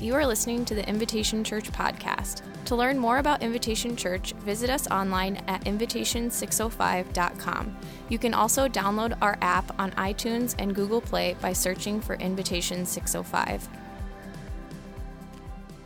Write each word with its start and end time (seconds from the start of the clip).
You 0.00 0.14
are 0.14 0.24
listening 0.24 0.64
to 0.66 0.76
the 0.76 0.88
Invitation 0.88 1.42
Church 1.42 1.72
podcast. 1.72 2.42
To 2.66 2.76
learn 2.76 2.98
more 2.98 3.18
about 3.18 3.42
Invitation 3.42 3.96
Church, 3.96 4.32
visit 4.34 4.70
us 4.70 4.86
online 4.86 5.42
at 5.48 5.64
invitation605.com. 5.64 7.76
You 8.08 8.16
can 8.16 8.32
also 8.32 8.68
download 8.68 9.18
our 9.20 9.36
app 9.40 9.76
on 9.80 9.90
iTunes 9.92 10.54
and 10.60 10.72
Google 10.72 11.00
Play 11.00 11.34
by 11.40 11.52
searching 11.52 12.00
for 12.00 12.14
Invitation 12.14 12.86
605. 12.86 13.68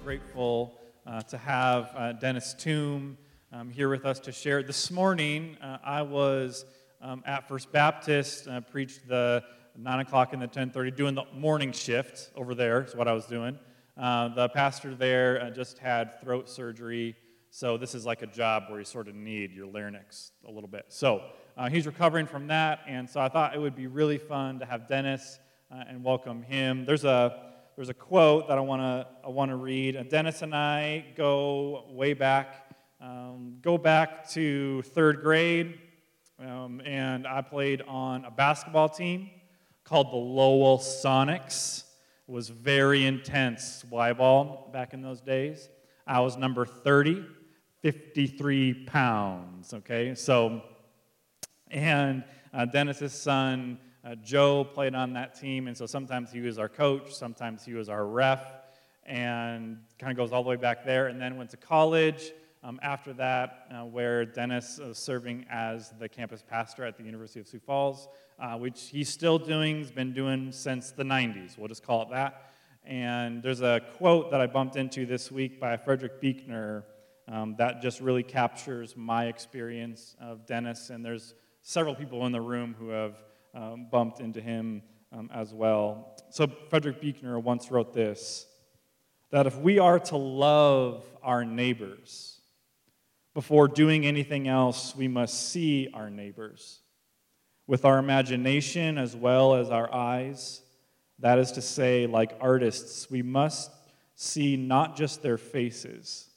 Grateful 0.04 0.78
uh, 1.06 1.22
to 1.22 1.38
have 1.38 1.90
uh, 1.96 2.12
Dennis 2.12 2.52
Toom 2.52 3.16
um, 3.50 3.70
here 3.70 3.88
with 3.88 4.04
us 4.04 4.20
to 4.20 4.30
share. 4.30 4.62
This 4.62 4.90
morning, 4.90 5.56
uh, 5.62 5.78
I 5.82 6.02
was 6.02 6.66
um, 7.00 7.22
at 7.24 7.48
First 7.48 7.72
Baptist, 7.72 8.46
uh, 8.46 8.60
preached 8.60 9.08
the 9.08 9.42
9 9.78 10.00
o'clock 10.00 10.34
and 10.34 10.42
the 10.42 10.48
10.30, 10.48 10.94
doing 10.94 11.14
the 11.14 11.24
morning 11.34 11.72
shift 11.72 12.28
over 12.36 12.54
there 12.54 12.84
is 12.84 12.94
what 12.94 13.08
I 13.08 13.14
was 13.14 13.24
doing. 13.24 13.58
Uh, 13.96 14.28
the 14.34 14.48
pastor 14.48 14.94
there 14.94 15.42
uh, 15.42 15.50
just 15.50 15.78
had 15.78 16.18
throat 16.22 16.48
surgery, 16.48 17.14
so 17.50 17.76
this 17.76 17.94
is 17.94 18.06
like 18.06 18.22
a 18.22 18.26
job 18.26 18.64
where 18.68 18.78
you 18.78 18.84
sort 18.86 19.06
of 19.06 19.14
need 19.14 19.52
your 19.52 19.66
larynx 19.66 20.32
a 20.48 20.50
little 20.50 20.68
bit. 20.68 20.86
So 20.88 21.22
uh, 21.58 21.68
he's 21.68 21.84
recovering 21.84 22.26
from 22.26 22.46
that, 22.46 22.80
and 22.88 23.08
so 23.08 23.20
I 23.20 23.28
thought 23.28 23.54
it 23.54 23.58
would 23.58 23.76
be 23.76 23.86
really 23.86 24.16
fun 24.16 24.58
to 24.60 24.64
have 24.64 24.88
Dennis 24.88 25.38
uh, 25.70 25.84
and 25.86 26.02
welcome 26.02 26.42
him. 26.42 26.86
There's 26.86 27.04
a 27.04 27.50
there's 27.76 27.90
a 27.90 27.94
quote 27.94 28.48
that 28.48 28.56
I 28.56 28.62
want 28.62 28.80
to 28.80 29.06
I 29.26 29.28
want 29.28 29.50
to 29.50 29.56
read. 29.56 30.08
Dennis 30.08 30.40
and 30.40 30.54
I 30.54 31.04
go 31.14 31.84
way 31.90 32.14
back, 32.14 32.74
um, 32.98 33.58
go 33.60 33.76
back 33.76 34.26
to 34.30 34.80
third 34.80 35.20
grade, 35.20 35.78
um, 36.38 36.80
and 36.82 37.26
I 37.26 37.42
played 37.42 37.82
on 37.82 38.24
a 38.24 38.30
basketball 38.30 38.88
team 38.88 39.28
called 39.84 40.10
the 40.10 40.16
Lowell 40.16 40.78
Sonics. 40.78 41.84
Was 42.26 42.48
very 42.48 43.04
intense 43.04 43.84
Y 43.90 44.12
ball 44.12 44.70
back 44.72 44.94
in 44.94 45.02
those 45.02 45.20
days. 45.20 45.68
I 46.06 46.20
was 46.20 46.36
number 46.36 46.64
30, 46.64 47.24
53 47.80 48.84
pounds, 48.86 49.74
okay? 49.74 50.14
So, 50.14 50.62
and 51.70 52.24
uh, 52.52 52.64
Dennis's 52.64 53.12
son, 53.12 53.78
uh, 54.04 54.14
Joe, 54.16 54.64
played 54.64 54.94
on 54.94 55.12
that 55.14 55.38
team, 55.38 55.68
and 55.68 55.76
so 55.76 55.86
sometimes 55.86 56.32
he 56.32 56.40
was 56.40 56.58
our 56.58 56.68
coach, 56.68 57.12
sometimes 57.12 57.64
he 57.64 57.74
was 57.74 57.88
our 57.88 58.06
ref, 58.06 58.40
and 59.04 59.78
kind 59.98 60.12
of 60.12 60.16
goes 60.16 60.32
all 60.32 60.42
the 60.42 60.48
way 60.48 60.56
back 60.56 60.84
there. 60.84 61.08
And 61.08 61.20
then 61.20 61.36
went 61.36 61.50
to 61.50 61.56
college 61.56 62.32
um, 62.64 62.78
after 62.82 63.12
that, 63.14 63.66
uh, 63.70 63.84
where 63.84 64.24
Dennis 64.24 64.78
is 64.78 64.98
serving 64.98 65.46
as 65.50 65.92
the 65.98 66.08
campus 66.08 66.42
pastor 66.46 66.84
at 66.84 66.96
the 66.96 67.02
University 67.02 67.40
of 67.40 67.48
Sioux 67.48 67.58
Falls 67.58 68.08
uh, 68.42 68.56
which 68.56 68.88
he's 68.88 69.08
still 69.08 69.38
doing, 69.38 69.78
he's 69.78 69.92
been 69.92 70.12
doing 70.12 70.50
since 70.50 70.90
the 70.90 71.04
90s. 71.04 71.56
We'll 71.56 71.68
just 71.68 71.84
call 71.84 72.02
it 72.02 72.10
that. 72.10 72.50
And 72.84 73.40
there's 73.42 73.60
a 73.60 73.80
quote 73.96 74.32
that 74.32 74.40
I 74.40 74.48
bumped 74.48 74.74
into 74.74 75.06
this 75.06 75.30
week 75.30 75.60
by 75.60 75.76
Frederick 75.76 76.20
Buechner 76.20 76.84
um, 77.28 77.54
that 77.58 77.80
just 77.80 78.00
really 78.00 78.24
captures 78.24 78.96
my 78.96 79.26
experience 79.26 80.16
of 80.20 80.44
Dennis. 80.44 80.90
And 80.90 81.04
there's 81.04 81.34
several 81.62 81.94
people 81.94 82.26
in 82.26 82.32
the 82.32 82.40
room 82.40 82.74
who 82.76 82.88
have 82.88 83.14
um, 83.54 83.86
bumped 83.90 84.18
into 84.18 84.40
him 84.40 84.82
um, 85.12 85.30
as 85.32 85.54
well. 85.54 86.16
So, 86.30 86.48
Frederick 86.68 87.00
Buechner 87.00 87.38
once 87.38 87.70
wrote 87.70 87.92
this 87.92 88.46
that 89.30 89.46
if 89.46 89.56
we 89.56 89.78
are 89.78 89.98
to 89.98 90.16
love 90.16 91.06
our 91.22 91.44
neighbors, 91.44 92.40
before 93.34 93.68
doing 93.68 94.04
anything 94.04 94.48
else, 94.48 94.94
we 94.94 95.08
must 95.08 95.50
see 95.50 95.88
our 95.94 96.10
neighbors 96.10 96.80
with 97.66 97.84
our 97.84 97.98
imagination 97.98 98.98
as 98.98 99.16
well 99.16 99.54
as 99.54 99.70
our 99.70 99.92
eyes. 99.92 100.62
That 101.20 101.38
is 101.38 101.52
to 101.52 101.62
say, 101.62 102.06
like 102.06 102.36
artists, 102.40 103.10
we 103.10 103.22
must 103.22 103.70
see 104.14 104.56
not 104.56 104.96
just 104.96 105.22
their 105.22 105.38
faces, 105.38 106.28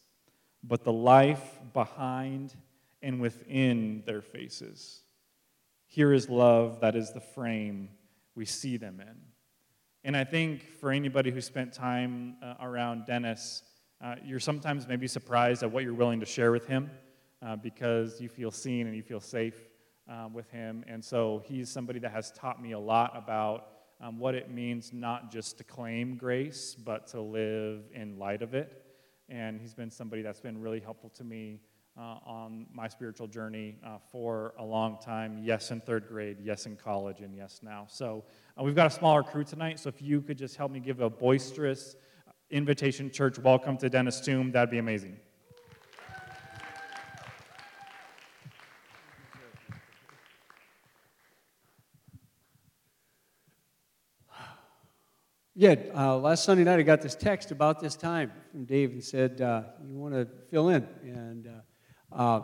but 0.63 0.83
the 0.83 0.93
life 0.93 1.59
behind 1.73 2.55
and 3.01 3.19
within 3.19 4.03
their 4.05 4.21
faces. 4.21 5.01
Here 5.87 6.13
is 6.13 6.29
love, 6.29 6.81
that 6.81 6.95
is 6.95 7.11
the 7.13 7.19
frame 7.19 7.89
we 8.35 8.45
see 8.45 8.77
them 8.77 8.99
in. 8.99 9.15
And 10.03 10.15
I 10.15 10.23
think 10.23 10.63
for 10.79 10.91
anybody 10.91 11.31
who 11.31 11.41
spent 11.41 11.73
time 11.73 12.35
uh, 12.41 12.55
around 12.61 13.05
Dennis, 13.05 13.63
uh, 14.05 14.15
you're 14.23 14.39
sometimes 14.39 14.87
maybe 14.87 15.07
surprised 15.07 15.63
at 15.63 15.71
what 15.71 15.83
you're 15.83 15.93
willing 15.93 16.19
to 16.19 16.27
share 16.27 16.51
with 16.51 16.67
him 16.67 16.91
uh, 17.43 17.55
because 17.55 18.21
you 18.21 18.29
feel 18.29 18.51
seen 18.51 18.85
and 18.85 18.95
you 18.95 19.01
feel 19.01 19.19
safe 19.19 19.55
um, 20.07 20.31
with 20.31 20.47
him. 20.51 20.85
And 20.87 21.03
so 21.03 21.41
he's 21.45 21.71
somebody 21.71 21.97
that 21.99 22.11
has 22.11 22.31
taught 22.31 22.61
me 22.61 22.73
a 22.73 22.79
lot 22.79 23.13
about 23.15 23.69
um, 23.99 24.19
what 24.19 24.35
it 24.35 24.51
means 24.51 24.93
not 24.93 25.31
just 25.31 25.57
to 25.57 25.63
claim 25.63 26.17
grace, 26.17 26.75
but 26.75 27.07
to 27.07 27.21
live 27.21 27.85
in 27.93 28.19
light 28.19 28.43
of 28.43 28.53
it. 28.53 28.83
And 29.27 29.59
he's 29.59 29.73
been 29.73 29.89
somebody 29.89 30.21
that's 30.21 30.41
been 30.41 30.61
really 30.61 30.81
helpful 30.81 31.09
to 31.15 31.23
me 31.23 31.61
uh, 31.97 32.19
on 32.27 32.67
my 32.71 32.87
spiritual 32.87 33.25
journey 33.25 33.77
uh, 33.83 33.97
for 34.11 34.53
a 34.59 34.63
long 34.63 34.99
time. 35.03 35.39
Yes, 35.41 35.71
in 35.71 35.81
third 35.81 36.07
grade, 36.07 36.37
yes, 36.43 36.67
in 36.67 36.75
college, 36.75 37.21
and 37.21 37.35
yes, 37.35 37.61
now. 37.63 37.87
So 37.89 38.23
uh, 38.55 38.63
we've 38.63 38.75
got 38.75 38.85
a 38.85 38.91
smaller 38.91 39.23
crew 39.23 39.43
tonight. 39.43 39.79
So 39.79 39.89
if 39.89 39.99
you 39.99 40.21
could 40.21 40.37
just 40.37 40.57
help 40.57 40.71
me 40.71 40.79
give 40.79 40.99
a 40.99 41.09
boisterous 41.09 41.95
invitation 42.51 43.09
church 43.09 43.39
welcome 43.39 43.77
to 43.77 43.89
Dennis 43.89 44.19
Tomb. 44.19 44.51
that'd 44.51 44.69
be 44.69 44.77
amazing. 44.77 45.17
Yeah, 55.57 55.75
uh, 55.95 56.17
last 56.17 56.43
Sunday 56.43 56.65
night 56.65 56.79
I 56.79 56.83
got 56.83 57.01
this 57.01 57.15
text 57.15 57.49
about 57.51 57.79
this 57.79 57.95
time 57.95 58.31
from 58.51 58.65
Dave 58.65 58.91
and 58.91 59.01
said, 59.01 59.39
uh, 59.39 59.63
You 59.87 59.97
want 59.97 60.13
to 60.13 60.27
fill 60.51 60.67
in? 60.67 60.85
And, 61.01 61.47
uh, 61.47 62.15
uh, 62.15 62.41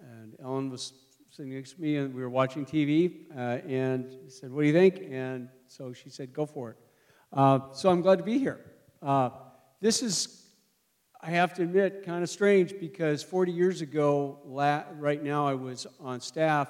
and 0.00 0.36
Ellen 0.42 0.68
was 0.68 0.92
sitting 1.30 1.54
next 1.54 1.72
to 1.72 1.80
me 1.80 1.96
and 1.96 2.14
we 2.14 2.20
were 2.20 2.28
watching 2.28 2.66
TV 2.66 3.30
uh, 3.34 3.66
and 3.66 4.30
said, 4.30 4.52
What 4.52 4.60
do 4.60 4.68
you 4.68 4.74
think? 4.74 5.00
And 5.10 5.48
so 5.68 5.94
she 5.94 6.10
said, 6.10 6.34
Go 6.34 6.44
for 6.44 6.72
it. 6.72 6.76
Uh, 7.32 7.72
so 7.72 7.88
I'm 7.88 8.02
glad 8.02 8.18
to 8.18 8.24
be 8.24 8.38
here. 8.38 8.73
This 9.80 10.02
is, 10.02 10.46
I 11.20 11.30
have 11.30 11.52
to 11.54 11.62
admit, 11.62 12.04
kind 12.04 12.22
of 12.22 12.30
strange 12.30 12.74
because 12.80 13.22
40 13.22 13.52
years 13.52 13.82
ago, 13.82 14.38
la- 14.46 14.84
right 14.98 15.22
now, 15.22 15.46
I 15.46 15.52
was 15.52 15.86
on 16.00 16.22
staff 16.22 16.68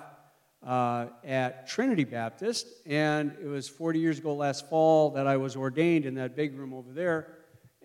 uh, 0.67 1.07
at 1.23 1.69
Trinity 1.69 2.03
Baptist, 2.03 2.67
and 2.87 3.37
it 3.41 3.47
was 3.47 3.69
40 3.69 4.01
years 4.01 4.19
ago 4.19 4.35
last 4.35 4.69
fall 4.69 5.11
that 5.11 5.29
I 5.29 5.37
was 5.37 5.55
ordained 5.55 6.07
in 6.07 6.15
that 6.15 6.35
big 6.35 6.59
room 6.59 6.75
over 6.75 6.93
there. 6.93 7.37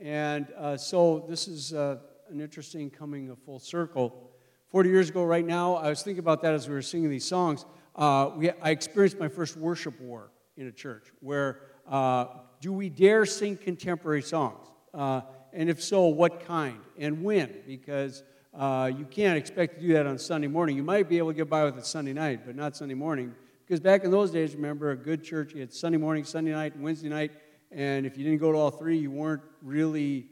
And 0.02 0.48
uh, 0.58 0.78
so 0.78 1.26
this 1.30 1.48
is 1.48 1.72
uh, 1.74 1.98
an 2.32 2.42
interesting 2.42 2.90
coming 2.90 3.30
of 3.30 3.38
full 3.38 3.60
circle. 3.60 4.32
40 4.70 4.90
years 4.90 5.10
ago, 5.10 5.24
right 5.24 5.46
now, 5.46 5.76
I 5.76 5.90
was 5.90 6.02
thinking 6.02 6.20
about 6.20 6.42
that 6.42 6.56
as 6.56 6.68
we 6.68 6.74
were 6.74 6.82
singing 6.82 7.12
these 7.12 7.26
songs. 7.26 7.66
Uh, 7.96 8.32
we, 8.36 8.50
I 8.50 8.72
experienced 8.72 9.20
my 9.20 9.28
first 9.28 9.58
worship 9.58 10.00
war 10.00 10.32
in 10.58 10.66
a 10.66 10.72
church 10.72 11.12
where 11.20 11.62
uh, 11.88 12.26
do 12.62 12.74
we 12.74 12.90
dare 12.90 13.26
sing 13.26 13.58
contemporary 13.58 14.22
songs? 14.22 14.68
Uh, 14.94 15.22
and 15.54 15.70
if 15.70 15.82
so, 15.82 16.08
what 16.08 16.46
kind 16.46 16.80
and 16.98 17.24
when? 17.24 17.54
Because 17.66 18.24
uh, 18.54 18.92
you 18.96 19.06
can't 19.06 19.38
expect 19.38 19.76
to 19.76 19.82
do 19.82 19.94
that 19.94 20.06
on 20.06 20.18
Sunday 20.18 20.48
morning. 20.48 20.76
You 20.76 20.84
might 20.84 21.08
be 21.08 21.18
able 21.18 21.30
to 21.30 21.34
get 21.34 21.50
by 21.50 21.64
with 21.64 21.78
it 21.78 21.86
Sunday 21.86 22.14
night, 22.14 22.42
but 22.46 22.56
not 22.56 22.76
Sunday 22.76 22.96
morning. 22.96 23.34
Because 23.66 23.80
back 23.80 24.04
in 24.04 24.12
those 24.12 24.32
days, 24.32 24.56
remember, 24.56 24.92
a 24.92 24.98
good 24.98 25.24
church, 25.24 25.54
you 25.54 25.62
had 25.62 25.74
Sunday 25.74 25.98
morning, 25.98 26.24
Sunday 26.24 26.52
night, 26.52 26.74
and 26.76 26.84
Wednesday 26.84 27.10
night. 27.10 27.32
And 27.72 28.06
if 28.06 28.18
you 28.18 28.24
didn't 28.24 28.40
go 28.40 28.52
to 28.52 28.58
all 28.58 28.72
three, 28.72 28.98
you 28.98 29.12
weren't 29.12 29.44
really 29.62 30.28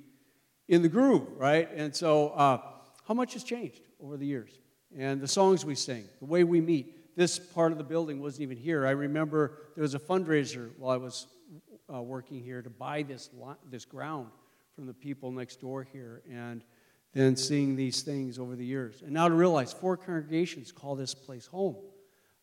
in 0.67 0.81
the 0.81 0.89
groove, 0.89 1.27
right? 1.37 1.69
And 1.73 1.95
so, 1.95 2.29
uh, 2.29 2.59
how 3.07 3.13
much 3.13 3.33
has 3.33 3.43
changed 3.43 3.81
over 4.03 4.17
the 4.17 4.25
years? 4.25 4.59
And 4.97 5.21
the 5.21 5.27
songs 5.27 5.63
we 5.63 5.75
sing, 5.75 6.05
the 6.19 6.25
way 6.25 6.43
we 6.43 6.61
meet. 6.61 7.15
This 7.15 7.39
part 7.39 7.71
of 7.71 7.77
the 7.77 7.83
building 7.83 8.21
wasn't 8.21 8.43
even 8.43 8.57
here. 8.57 8.85
I 8.85 8.91
remember 8.91 9.57
there 9.75 9.81
was 9.81 9.95
a 9.95 9.99
fundraiser 9.99 10.69
while 10.77 10.91
I 10.91 10.97
was 10.97 11.27
uh, 11.93 12.01
working 12.01 12.43
here 12.43 12.61
to 12.61 12.69
buy 12.69 13.03
this, 13.03 13.29
this 13.69 13.85
ground 13.85 14.27
from 14.75 14.85
the 14.85 14.93
people 14.93 15.31
next 15.31 15.61
door 15.61 15.87
here. 15.91 16.21
And 16.29 16.63
then 17.13 17.35
seeing 17.35 17.75
these 17.75 18.01
things 18.01 18.37
over 18.37 18.55
the 18.55 18.65
years. 18.65 19.01
And 19.01 19.11
now 19.11 19.27
to 19.27 19.33
realize 19.33 19.73
four 19.73 19.97
congregations 19.97 20.71
call 20.71 20.95
this 20.95 21.15
place 21.15 21.47
home. 21.47 21.77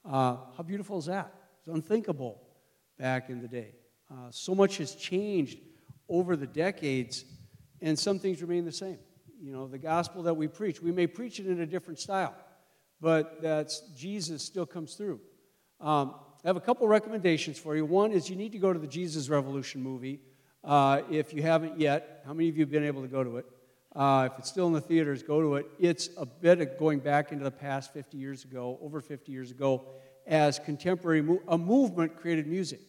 Uh, 0.05 0.37
how 0.57 0.65
beautiful 0.67 0.99
is 0.99 1.07
that? 1.07 1.33
It's 1.61 1.69
unthinkable 1.69 2.41
back 2.99 3.31
in 3.31 3.41
the 3.41 3.49
day. 3.49 3.75
Uh, 4.11 4.31
so 4.31 4.55
much 4.55 4.79
has 4.79 4.95
changed 4.95 5.59
over 6.09 6.37
the 6.37 6.47
decades, 6.47 7.25
and 7.81 7.99
some 7.99 8.19
things 8.19 8.43
remain 8.43 8.65
the 8.65 8.73
same. 8.73 8.99
You 9.41 9.53
know, 9.53 9.67
the 9.67 9.79
gospel 9.79 10.23
that 10.25 10.35
we 10.35 10.49
preach, 10.49 10.83
we 10.83 10.93
may 10.93 11.07
preach 11.07 11.39
it 11.41 11.47
in 11.47 11.61
a 11.61 11.67
different 11.67 11.99
style, 11.99 12.35
but 13.01 13.41
that's 13.41 13.81
Jesus 13.97 14.43
still 14.43 14.67
comes 14.67 14.95
through. 14.95 15.21
Um, 15.81 16.15
I 16.45 16.49
have 16.49 16.57
a 16.57 16.61
couple 16.61 16.87
recommendations 16.87 17.59
for 17.59 17.75
you. 17.75 17.87
One 17.87 18.13
is 18.13 18.29
you 18.29 18.37
need 18.37 18.53
to 18.53 18.59
go 18.59 18.71
to 18.71 18.79
the 18.79 18.87
Jesus 18.87 19.31
Revolution 19.31 19.83
movie 19.83 20.21
uh, 20.63 21.01
if 21.11 21.33
you 21.33 21.41
haven't 21.41 21.81
yet. 21.81 22.23
How 22.27 22.35
many 22.35 22.51
of 22.51 22.57
you 22.59 22.65
have 22.65 22.71
been 22.71 22.85
able 22.85 23.01
to 23.01 23.09
go 23.09 23.25
to 23.25 23.39
it? 23.39 23.47
Uh, 23.97 24.29
if 24.31 24.39
it's 24.39 24.51
still 24.51 24.67
in 24.67 24.75
the 24.75 24.81
theaters, 24.83 25.23
go 25.23 25.41
to 25.41 25.55
it. 25.55 25.67
It's 25.79 26.11
a 26.19 26.27
bit 26.27 26.61
of 26.61 26.77
going 26.77 26.99
back 26.99 27.33
into 27.33 27.45
the 27.45 27.51
past 27.51 27.95
50 27.95 28.19
years 28.19 28.45
ago, 28.45 28.79
over 28.83 29.01
50 29.01 29.33
years 29.33 29.51
ago, 29.51 29.87
as 30.27 30.59
contemporary, 30.59 31.23
mo- 31.23 31.41
a 31.49 31.57
movement 31.57 32.15
created 32.15 32.47
music. 32.47 32.83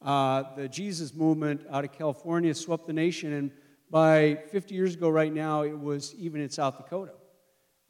Uh, 0.00 0.44
the 0.54 0.68
Jesus 0.68 1.12
movement 1.12 1.66
out 1.72 1.84
of 1.84 1.90
California 1.90 2.54
swept 2.54 2.86
the 2.86 2.92
nation, 2.92 3.32
and 3.32 3.50
By 3.90 4.38
50 4.52 4.76
years 4.76 4.94
ago, 4.94 5.08
right 5.08 5.34
now, 5.34 5.62
it 5.62 5.76
was 5.76 6.14
even 6.14 6.40
in 6.40 6.50
South 6.50 6.76
Dakota. 6.76 7.14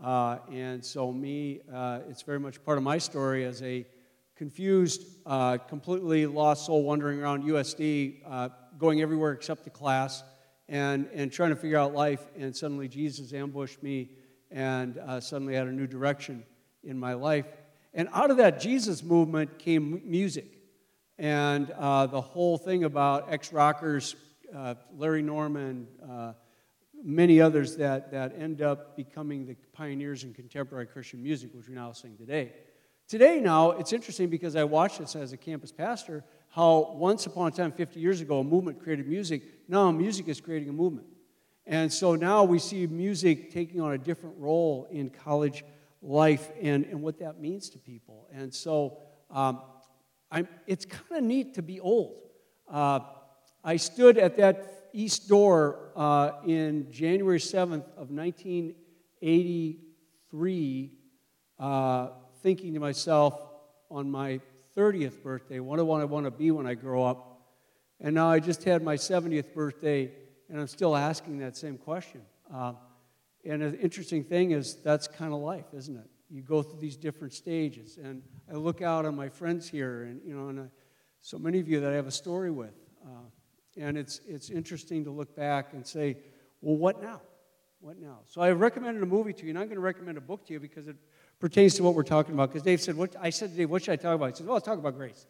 Uh, 0.02 0.38
and 0.50 0.82
so, 0.82 1.12
me, 1.12 1.60
uh, 1.70 2.00
it's 2.08 2.22
very 2.22 2.40
much 2.40 2.64
part 2.64 2.78
of 2.78 2.82
my 2.82 2.96
story 2.96 3.44
as 3.44 3.62
a 3.62 3.84
confused, 4.42 5.04
uh, 5.24 5.56
completely 5.56 6.26
lost 6.26 6.66
soul 6.66 6.82
wandering 6.82 7.22
around 7.22 7.44
USD, 7.44 8.22
uh, 8.28 8.48
going 8.76 9.00
everywhere 9.00 9.30
except 9.30 9.62
the 9.62 9.70
class, 9.70 10.24
and, 10.68 11.08
and 11.14 11.30
trying 11.30 11.50
to 11.50 11.54
figure 11.54 11.78
out 11.78 11.94
life. 11.94 12.26
And 12.36 12.54
suddenly, 12.56 12.88
Jesus 12.88 13.32
ambushed 13.32 13.84
me, 13.84 14.10
and 14.50 14.98
uh, 14.98 15.20
suddenly 15.20 15.54
had 15.54 15.68
a 15.68 15.70
new 15.70 15.86
direction 15.86 16.42
in 16.82 16.98
my 16.98 17.12
life. 17.14 17.46
And 17.94 18.08
out 18.12 18.32
of 18.32 18.36
that 18.38 18.58
Jesus 18.58 19.04
movement 19.04 19.60
came 19.60 20.02
music. 20.04 20.58
And 21.20 21.70
uh, 21.70 22.06
the 22.06 22.20
whole 22.20 22.58
thing 22.58 22.82
about 22.82 23.32
ex 23.32 23.52
rockers, 23.52 24.16
Larry 24.92 25.22
Norman, 25.22 25.86
many 27.04 27.40
others 27.40 27.76
that, 27.76 28.10
that 28.10 28.34
end 28.36 28.60
up 28.60 28.96
becoming 28.96 29.46
the 29.46 29.54
pioneers 29.72 30.24
in 30.24 30.34
contemporary 30.34 30.86
Christian 30.86 31.22
music, 31.22 31.50
which 31.54 31.68
we 31.68 31.76
now 31.76 31.92
sing 31.92 32.16
today. 32.16 32.50
Today, 33.12 33.40
now, 33.40 33.72
it's 33.72 33.92
interesting 33.92 34.30
because 34.30 34.56
I 34.56 34.64
watched 34.64 34.98
this 34.98 35.14
as 35.16 35.34
a 35.34 35.36
campus 35.36 35.70
pastor, 35.70 36.24
how 36.48 36.94
once 36.94 37.26
upon 37.26 37.48
a 37.48 37.50
time, 37.50 37.70
50 37.70 38.00
years 38.00 38.22
ago, 38.22 38.40
a 38.40 38.44
movement 38.44 38.82
created 38.82 39.06
music. 39.06 39.42
Now, 39.68 39.90
music 39.90 40.28
is 40.28 40.40
creating 40.40 40.70
a 40.70 40.72
movement. 40.72 41.08
And 41.66 41.92
so 41.92 42.14
now 42.14 42.44
we 42.44 42.58
see 42.58 42.86
music 42.86 43.52
taking 43.52 43.82
on 43.82 43.92
a 43.92 43.98
different 43.98 44.38
role 44.38 44.88
in 44.90 45.10
college 45.10 45.62
life 46.00 46.48
and, 46.62 46.86
and 46.86 47.02
what 47.02 47.18
that 47.18 47.38
means 47.38 47.68
to 47.68 47.78
people. 47.78 48.28
And 48.32 48.54
so 48.54 48.96
um, 49.30 49.60
it's 50.66 50.86
kind 50.86 51.18
of 51.18 51.22
neat 51.22 51.52
to 51.56 51.62
be 51.62 51.80
old. 51.80 52.18
Uh, 52.66 53.00
I 53.62 53.76
stood 53.76 54.16
at 54.16 54.38
that 54.38 54.88
east 54.94 55.28
door 55.28 55.90
uh, 55.94 56.30
in 56.46 56.90
January 56.90 57.40
7th 57.40 57.84
of 57.94 58.10
1983, 58.10 60.92
uh, 61.58 62.08
thinking 62.42 62.74
to 62.74 62.80
myself 62.80 63.40
on 63.90 64.10
my 64.10 64.40
30th 64.76 65.22
birthday, 65.22 65.60
what 65.60 65.76
do 65.76 65.90
I 65.90 66.04
want 66.04 66.26
to 66.26 66.30
be 66.30 66.50
when 66.50 66.66
I 66.66 66.74
grow 66.74 67.04
up? 67.04 67.40
And 68.00 68.14
now 68.14 68.30
I 68.30 68.40
just 68.40 68.64
had 68.64 68.82
my 68.82 68.96
70th 68.96 69.54
birthday, 69.54 70.10
and 70.48 70.60
I'm 70.60 70.66
still 70.66 70.96
asking 70.96 71.38
that 71.38 71.56
same 71.56 71.78
question. 71.78 72.22
Uh, 72.52 72.72
and 73.44 73.62
an 73.62 73.74
interesting 73.76 74.24
thing 74.24 74.50
is 74.50 74.76
that's 74.76 75.06
kind 75.06 75.32
of 75.32 75.40
life, 75.40 75.66
isn't 75.74 75.96
it? 75.96 76.08
You 76.30 76.42
go 76.42 76.62
through 76.62 76.80
these 76.80 76.96
different 76.96 77.32
stages, 77.32 77.98
and 78.02 78.22
I 78.50 78.54
look 78.54 78.82
out 78.82 79.04
on 79.04 79.14
my 79.14 79.28
friends 79.28 79.68
here, 79.68 80.04
and 80.04 80.20
you 80.24 80.34
know, 80.34 80.48
and 80.48 80.60
I, 80.60 80.64
so 81.20 81.38
many 81.38 81.60
of 81.60 81.68
you 81.68 81.80
that 81.80 81.92
I 81.92 81.94
have 81.94 82.06
a 82.06 82.12
story 82.12 82.50
with. 82.50 82.74
Uh, 83.04 83.28
and 83.76 83.96
it's, 83.96 84.20
it's 84.26 84.50
interesting 84.50 85.04
to 85.04 85.10
look 85.10 85.34
back 85.36 85.72
and 85.72 85.86
say, 85.86 86.18
well, 86.60 86.76
what 86.76 87.02
now? 87.02 87.20
What 87.80 87.98
now? 87.98 88.20
So 88.26 88.40
I 88.40 88.50
recommended 88.50 89.02
a 89.02 89.06
movie 89.06 89.32
to 89.32 89.44
you, 89.44 89.50
and 89.50 89.58
I'm 89.58 89.66
going 89.66 89.76
to 89.76 89.82
recommend 89.82 90.18
a 90.18 90.22
book 90.22 90.46
to 90.46 90.52
you 90.52 90.60
because 90.60 90.88
it 90.88 90.96
pertains 91.42 91.74
to 91.74 91.82
what 91.82 91.96
we're 91.96 92.04
talking 92.04 92.34
about. 92.34 92.50
Because 92.50 92.62
Dave 92.62 92.80
said, 92.80 92.96
what, 92.96 93.16
I 93.20 93.30
said 93.30 93.50
to 93.50 93.56
Dave, 93.56 93.68
what 93.68 93.82
should 93.82 93.94
I 93.94 93.96
talk 93.96 94.14
about? 94.14 94.30
He 94.30 94.36
said, 94.36 94.46
well, 94.46 94.54
let's 94.54 94.64
talk 94.64 94.78
about 94.78 94.96
grace. 94.96 95.26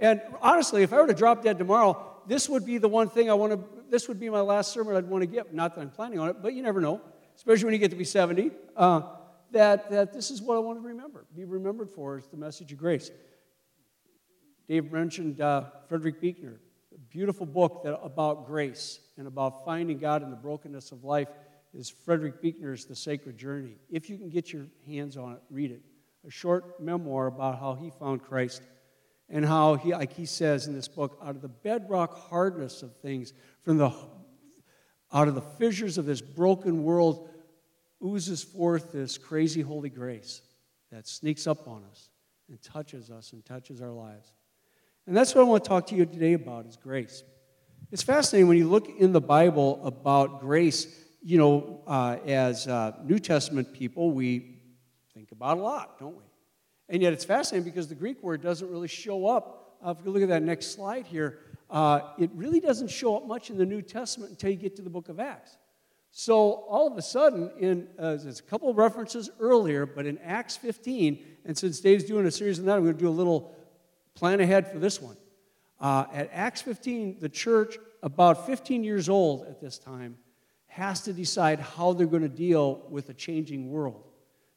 And 0.00 0.20
honestly, 0.40 0.82
if 0.82 0.92
I 0.92 1.00
were 1.00 1.06
to 1.06 1.14
drop 1.14 1.44
dead 1.44 1.56
tomorrow, 1.56 2.04
this 2.26 2.48
would 2.48 2.66
be 2.66 2.78
the 2.78 2.88
one 2.88 3.08
thing 3.08 3.30
I 3.30 3.34
want 3.34 3.52
to, 3.52 3.60
this 3.88 4.08
would 4.08 4.18
be 4.18 4.28
my 4.28 4.40
last 4.40 4.72
sermon 4.72 4.96
I'd 4.96 5.08
want 5.08 5.22
to 5.22 5.26
give. 5.26 5.52
Not 5.52 5.76
that 5.76 5.80
I'm 5.80 5.90
planning 5.90 6.18
on 6.18 6.30
it, 6.30 6.42
but 6.42 6.54
you 6.54 6.64
never 6.64 6.80
know, 6.80 7.00
especially 7.36 7.66
when 7.66 7.74
you 7.74 7.78
get 7.78 7.92
to 7.92 7.96
be 7.96 8.02
70, 8.02 8.50
uh, 8.76 9.02
that, 9.52 9.88
that 9.90 10.12
this 10.12 10.32
is 10.32 10.42
what 10.42 10.56
I 10.56 10.58
want 10.58 10.82
to 10.82 10.88
remember, 10.88 11.26
be 11.32 11.44
remembered 11.44 11.90
for 11.90 12.18
is 12.18 12.26
the 12.26 12.36
message 12.36 12.72
of 12.72 12.78
grace. 12.78 13.12
Dave 14.66 14.90
mentioned 14.90 15.40
uh, 15.40 15.66
Frederick 15.88 16.20
Buechner, 16.20 16.58
a 16.92 16.98
beautiful 16.98 17.46
book 17.46 17.84
that, 17.84 17.96
about 18.00 18.48
grace 18.48 18.98
and 19.16 19.28
about 19.28 19.64
finding 19.64 19.98
God 19.98 20.24
in 20.24 20.30
the 20.30 20.36
brokenness 20.36 20.90
of 20.90 21.04
life 21.04 21.28
is 21.74 21.88
Frederick 21.88 22.40
Buechner's 22.42 22.84
The 22.84 22.94
Sacred 22.94 23.36
Journey. 23.36 23.76
If 23.90 24.10
you 24.10 24.18
can 24.18 24.28
get 24.28 24.52
your 24.52 24.66
hands 24.86 25.16
on 25.16 25.32
it, 25.32 25.40
read 25.50 25.70
it. 25.70 25.82
A 26.26 26.30
short 26.30 26.80
memoir 26.80 27.26
about 27.26 27.58
how 27.58 27.74
he 27.74 27.90
found 27.90 28.22
Christ 28.22 28.62
and 29.28 29.44
how 29.44 29.74
he, 29.74 29.92
like 29.92 30.12
he 30.12 30.26
says 30.26 30.66
in 30.66 30.74
this 30.74 30.88
book, 30.88 31.18
out 31.22 31.34
of 31.34 31.42
the 31.42 31.48
bedrock 31.48 32.16
hardness 32.28 32.82
of 32.82 32.94
things, 32.96 33.32
from 33.62 33.78
the 33.78 33.92
out 35.12 35.28
of 35.28 35.34
the 35.34 35.42
fissures 35.42 35.98
of 35.98 36.06
this 36.06 36.22
broken 36.22 36.84
world, 36.84 37.28
oozes 38.04 38.42
forth 38.42 38.92
this 38.92 39.18
crazy 39.18 39.60
holy 39.60 39.90
grace 39.90 40.42
that 40.90 41.06
sneaks 41.06 41.46
up 41.46 41.68
on 41.68 41.84
us 41.90 42.08
and 42.48 42.60
touches 42.62 43.10
us 43.10 43.32
and 43.32 43.44
touches 43.44 43.80
our 43.82 43.90
lives. 43.90 44.32
And 45.06 45.16
that's 45.16 45.34
what 45.34 45.42
I 45.42 45.44
want 45.44 45.64
to 45.64 45.68
talk 45.68 45.86
to 45.88 45.94
you 45.94 46.06
today 46.06 46.32
about 46.34 46.66
is 46.66 46.76
grace. 46.76 47.24
It's 47.90 48.02
fascinating 48.02 48.48
when 48.48 48.56
you 48.56 48.68
look 48.68 48.88
in 48.88 49.12
the 49.12 49.20
Bible 49.20 49.80
about 49.84 50.40
grace, 50.40 50.86
you 51.22 51.38
know, 51.38 51.80
uh, 51.86 52.16
as 52.26 52.66
uh, 52.66 52.96
New 53.04 53.18
Testament 53.18 53.72
people, 53.72 54.10
we 54.10 54.58
think 55.14 55.32
about 55.32 55.58
a 55.58 55.60
lot, 55.60 55.98
don't 55.98 56.16
we? 56.16 56.24
And 56.88 57.02
yet 57.02 57.12
it's 57.12 57.24
fascinating 57.24 57.64
because 57.64 57.88
the 57.88 57.94
Greek 57.94 58.22
word 58.22 58.42
doesn't 58.42 58.70
really 58.70 58.88
show 58.88 59.26
up. 59.26 59.78
Uh, 59.84 59.94
if 59.98 60.04
you 60.04 60.10
look 60.10 60.22
at 60.22 60.28
that 60.28 60.42
next 60.42 60.74
slide 60.74 61.06
here, 61.06 61.38
uh, 61.70 62.00
it 62.18 62.30
really 62.34 62.60
doesn't 62.60 62.88
show 62.88 63.16
up 63.16 63.26
much 63.26 63.50
in 63.50 63.56
the 63.56 63.64
New 63.64 63.82
Testament 63.82 64.30
until 64.30 64.50
you 64.50 64.56
get 64.56 64.76
to 64.76 64.82
the 64.82 64.90
book 64.90 65.08
of 65.08 65.20
Acts. 65.20 65.56
So 66.10 66.66
all 66.68 66.86
of 66.86 66.98
a 66.98 67.02
sudden, 67.02 67.50
in 67.58 67.88
uh, 67.98 68.16
there's 68.16 68.40
a 68.40 68.42
couple 68.42 68.68
of 68.68 68.76
references 68.76 69.30
earlier, 69.40 69.86
but 69.86 70.04
in 70.04 70.18
Acts 70.18 70.56
15, 70.56 71.24
and 71.46 71.56
since 71.56 71.80
Dave's 71.80 72.04
doing 72.04 72.26
a 72.26 72.30
series 72.30 72.58
on 72.58 72.66
that, 72.66 72.76
I'm 72.76 72.82
going 72.82 72.94
to 72.94 73.00
do 73.00 73.08
a 73.08 73.10
little 73.10 73.54
Plan 74.14 74.40
ahead 74.40 74.70
for 74.70 74.78
this 74.78 75.00
one. 75.00 75.16
Uh, 75.80 76.04
at 76.12 76.30
Acts 76.32 76.62
15, 76.62 77.18
the 77.20 77.28
church, 77.28 77.76
about 78.02 78.46
15 78.46 78.84
years 78.84 79.08
old 79.08 79.46
at 79.46 79.60
this 79.60 79.78
time, 79.78 80.16
has 80.72 81.02
to 81.02 81.12
decide 81.12 81.60
how 81.60 81.92
they're 81.92 82.06
going 82.06 82.22
to 82.22 82.30
deal 82.30 82.82
with 82.88 83.10
a 83.10 83.14
changing 83.14 83.70
world. 83.70 84.04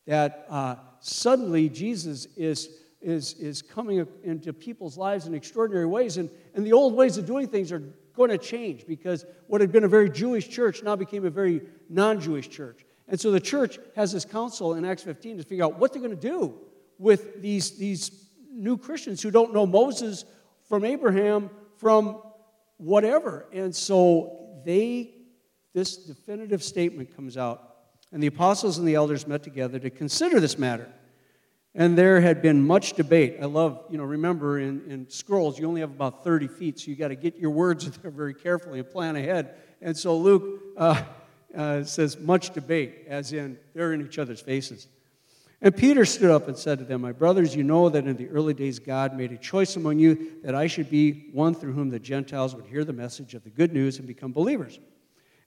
That 0.07 0.45
uh, 0.49 0.75
suddenly 1.01 1.67
Jesus 1.67 2.25
is, 2.37 2.69
is, 3.01 3.33
is 3.33 3.61
coming 3.61 4.07
into 4.23 4.53
people's 4.53 4.97
lives 4.97 5.27
in 5.27 5.33
extraordinary 5.33 5.85
ways, 5.85 6.15
and, 6.15 6.29
and 6.53 6.65
the 6.65 6.71
old 6.71 6.93
ways 6.93 7.17
of 7.17 7.25
doing 7.25 7.49
things 7.49 7.69
are 7.73 7.83
going 8.13 8.29
to 8.29 8.37
change 8.37 8.87
because 8.87 9.25
what 9.47 9.59
had 9.59 9.73
been 9.73 9.83
a 9.83 9.89
very 9.89 10.09
Jewish 10.09 10.47
church 10.47 10.83
now 10.83 10.95
became 10.95 11.25
a 11.25 11.29
very 11.29 11.61
non 11.89 12.21
Jewish 12.21 12.49
church. 12.49 12.85
And 13.09 13.19
so 13.19 13.29
the 13.31 13.41
church 13.41 13.77
has 13.97 14.13
this 14.13 14.23
council 14.23 14.75
in 14.75 14.85
Acts 14.85 15.03
15 15.03 15.39
to 15.39 15.43
figure 15.43 15.65
out 15.65 15.77
what 15.77 15.91
they're 15.91 16.01
going 16.01 16.17
to 16.17 16.29
do 16.29 16.55
with 16.97 17.41
these, 17.41 17.77
these 17.77 18.29
new 18.49 18.77
Christians 18.77 19.21
who 19.21 19.31
don't 19.31 19.53
know 19.53 19.65
Moses 19.65 20.23
from 20.69 20.85
Abraham 20.85 21.49
from 21.75 22.21
whatever. 22.77 23.47
And 23.51 23.75
so 23.75 24.61
they, 24.65 25.14
this 25.75 25.97
definitive 25.97 26.63
statement 26.63 27.13
comes 27.15 27.35
out. 27.37 27.75
And 28.13 28.23
the 28.23 28.27
apostles 28.27 28.77
and 28.77 28.87
the 28.87 28.95
elders 28.95 29.27
met 29.27 29.43
together 29.43 29.77
to 29.77 29.89
consider 29.89 30.39
this 30.39 30.57
matter. 30.57 30.87
And 31.75 31.97
there 31.97 32.21
had 32.21 32.41
been 32.41 32.65
much 32.65 32.93
debate. 32.93 33.37
I 33.41 33.45
love, 33.45 33.83
you 33.89 33.97
know, 33.97 34.05
remember 34.05 34.57
in, 34.57 34.89
in 34.89 35.09
scrolls, 35.09 35.59
you 35.59 35.67
only 35.67 35.81
have 35.81 35.91
about 35.91 36.23
30 36.23 36.47
feet, 36.47 36.79
so 36.79 36.89
you 36.89 36.95
got 36.95 37.09
to 37.09 37.15
get 37.15 37.35
your 37.35 37.51
words 37.51 37.91
there 38.01 38.09
very 38.09 38.33
carefully 38.33 38.79
and 38.79 38.89
plan 38.89 39.17
ahead. 39.17 39.55
And 39.81 39.97
so 39.97 40.17
Luke 40.17 40.61
uh, 40.77 41.03
uh, 41.53 41.83
says 41.83 42.17
much 42.17 42.51
debate, 42.51 43.03
as 43.09 43.33
in 43.33 43.57
they're 43.73 43.91
in 43.91 44.01
each 44.01 44.17
other's 44.17 44.41
faces. 44.41 44.87
And 45.61 45.75
Peter 45.75 46.05
stood 46.05 46.31
up 46.31 46.47
and 46.47 46.57
said 46.57 46.79
to 46.79 46.85
them, 46.85 47.01
My 47.01 47.11
brothers, 47.11 47.53
you 47.53 47.63
know 47.63 47.89
that 47.89 48.07
in 48.07 48.15
the 48.15 48.29
early 48.29 48.53
days 48.53 48.79
God 48.79 49.17
made 49.17 49.33
a 49.33 49.37
choice 49.37 49.75
among 49.75 49.99
you 49.99 50.39
that 50.43 50.55
I 50.55 50.67
should 50.67 50.89
be 50.89 51.29
one 51.33 51.53
through 51.53 51.73
whom 51.73 51.89
the 51.89 51.99
Gentiles 51.99 52.55
would 52.55 52.65
hear 52.65 52.85
the 52.85 52.93
message 52.93 53.33
of 53.33 53.43
the 53.43 53.49
good 53.49 53.73
news 53.73 53.97
and 53.97 54.07
become 54.07 54.31
believers. 54.31 54.79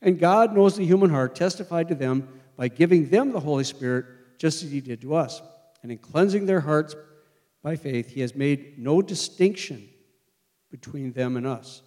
And 0.00 0.18
God 0.18 0.54
knows 0.54 0.76
the 0.76 0.86
human 0.86 1.10
heart, 1.10 1.34
testified 1.34 1.88
to 1.88 1.94
them 1.94 2.28
by 2.56 2.68
giving 2.68 3.08
them 3.08 3.32
the 3.32 3.40
Holy 3.40 3.64
Spirit, 3.64 4.06
just 4.38 4.62
as 4.62 4.70
He 4.70 4.80
did 4.80 5.00
to 5.02 5.14
us. 5.14 5.42
And 5.82 5.90
in 5.90 5.98
cleansing 5.98 6.46
their 6.46 6.60
hearts 6.60 6.94
by 7.62 7.76
faith, 7.76 8.10
He 8.10 8.20
has 8.20 8.34
made 8.34 8.78
no 8.78 9.02
distinction 9.02 9.88
between 10.70 11.12
them 11.12 11.36
and 11.36 11.46
us. 11.46 11.82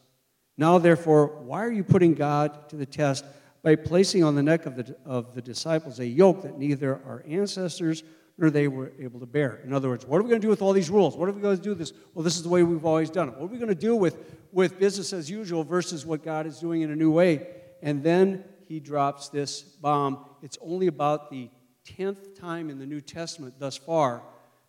Now, 0.58 0.78
therefore, 0.78 1.28
why 1.28 1.64
are 1.64 1.72
you 1.72 1.84
putting 1.84 2.14
God 2.14 2.70
to 2.70 2.76
the 2.76 2.86
test 2.86 3.26
by 3.64 3.76
placing 3.76 4.24
on 4.24 4.36
the 4.36 4.44
neck 4.44 4.66
of 4.66 4.76
the, 4.76 4.96
of 5.06 5.36
the 5.36 5.42
disciples 5.42 6.00
a 6.00 6.06
yoke 6.06 6.42
that 6.44 6.58
neither 6.58 6.96
our 7.06 7.24
ancestors 7.28 8.04
nor 8.38 8.50
they 8.50 8.68
were 8.68 8.92
able 9.00 9.20
to 9.20 9.26
bear. 9.26 9.62
In 9.64 9.72
other 9.72 9.90
words, 9.90 10.06
what 10.06 10.18
are 10.18 10.24
we 10.24 10.30
going 10.30 10.42
to 10.42 10.46
do 10.46 10.50
with 10.50 10.64
all 10.64 10.74
these 10.74 10.90
rules? 10.90 11.16
What 11.16 11.30
are 11.30 11.32
we 11.32 11.42
going 11.42 11.58
to 11.58 11.62
do 11.62 11.76
this? 11.76 11.94
Well, 12.14 12.24
this 12.24 12.38
is 12.38 12.44
the 12.44 12.50
way 12.50 12.64
we've 12.64 12.86
always 12.86 13.10
done 13.10 13.30
it. 13.30 13.36
What 13.36 13.44
are 13.44 13.54
we 13.54 13.58
going 13.58 13.70
to 13.70 13.76
do 13.76 13.96
with, 13.96 14.18
with 14.52 14.80
business 14.80 15.14
as 15.14 15.30
usual 15.30 15.64
versus 15.64 16.06
what 16.06 16.24
God 16.24 16.48
is 16.48 16.60
doing 16.60 16.82
in 16.82 16.90
a 16.90 16.96
new 16.96 17.12
way? 17.12 17.46
And 17.82 18.04
then 18.04 18.44
he 18.68 18.80
drops 18.80 19.30
this 19.30 19.62
bomb. 19.62 20.26
It's 20.42 20.58
only 20.62 20.88
about 20.88 21.30
the 21.30 21.50
10th 21.86 22.40
time 22.40 22.70
in 22.70 22.80
the 22.80 22.86
New 22.86 23.02
Testament 23.02 23.56
thus 23.60 23.78
far, 23.78 24.24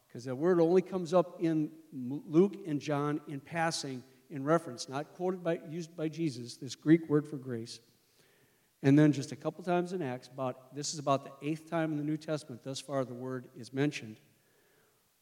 because 0.06 0.24
the 0.24 0.34
word 0.34 0.60
only 0.60 0.82
comes 0.82 1.12
up 1.14 1.40
in 1.40 1.70
Luke 1.92 2.56
and 2.66 2.80
John 2.80 3.20
in 3.28 3.40
passing 3.40 4.02
in 4.30 4.44
reference, 4.44 4.88
not 4.88 5.12
quoted 5.14 5.44
by, 5.44 5.60
used 5.68 5.94
by 5.96 6.08
Jesus, 6.08 6.56
this 6.56 6.74
Greek 6.74 7.08
word 7.08 7.26
for 7.26 7.36
grace. 7.36 7.80
And 8.82 8.98
then 8.98 9.12
just 9.12 9.30
a 9.30 9.36
couple 9.36 9.62
times 9.62 9.92
in 9.92 10.02
Acts, 10.02 10.28
about 10.28 10.74
this 10.74 10.92
is 10.92 10.98
about 10.98 11.24
the 11.24 11.48
eighth 11.48 11.70
time 11.70 11.92
in 11.92 11.98
the 11.98 12.04
New 12.04 12.16
Testament 12.16 12.64
thus 12.64 12.80
far 12.80 13.04
the 13.04 13.14
word 13.14 13.46
is 13.56 13.72
mentioned. 13.72 14.18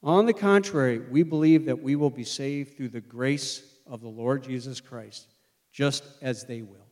On 0.03 0.25
the 0.25 0.33
contrary, 0.33 0.99
we 0.99 1.23
believe 1.23 1.67
that 1.67 1.83
we 1.83 1.95
will 1.95 2.11
be 2.11 2.25
saved 2.25 2.77
through 2.77 2.89
the 2.89 3.03
grace 3.03 3.63
of 3.87 4.01
the 4.01 4.09
Lord 4.09 4.43
Jesus 4.43 4.81
Christ, 4.81 5.35
just 5.73 6.05
as 6.23 6.45
they 6.45 6.63
will. 6.63 6.90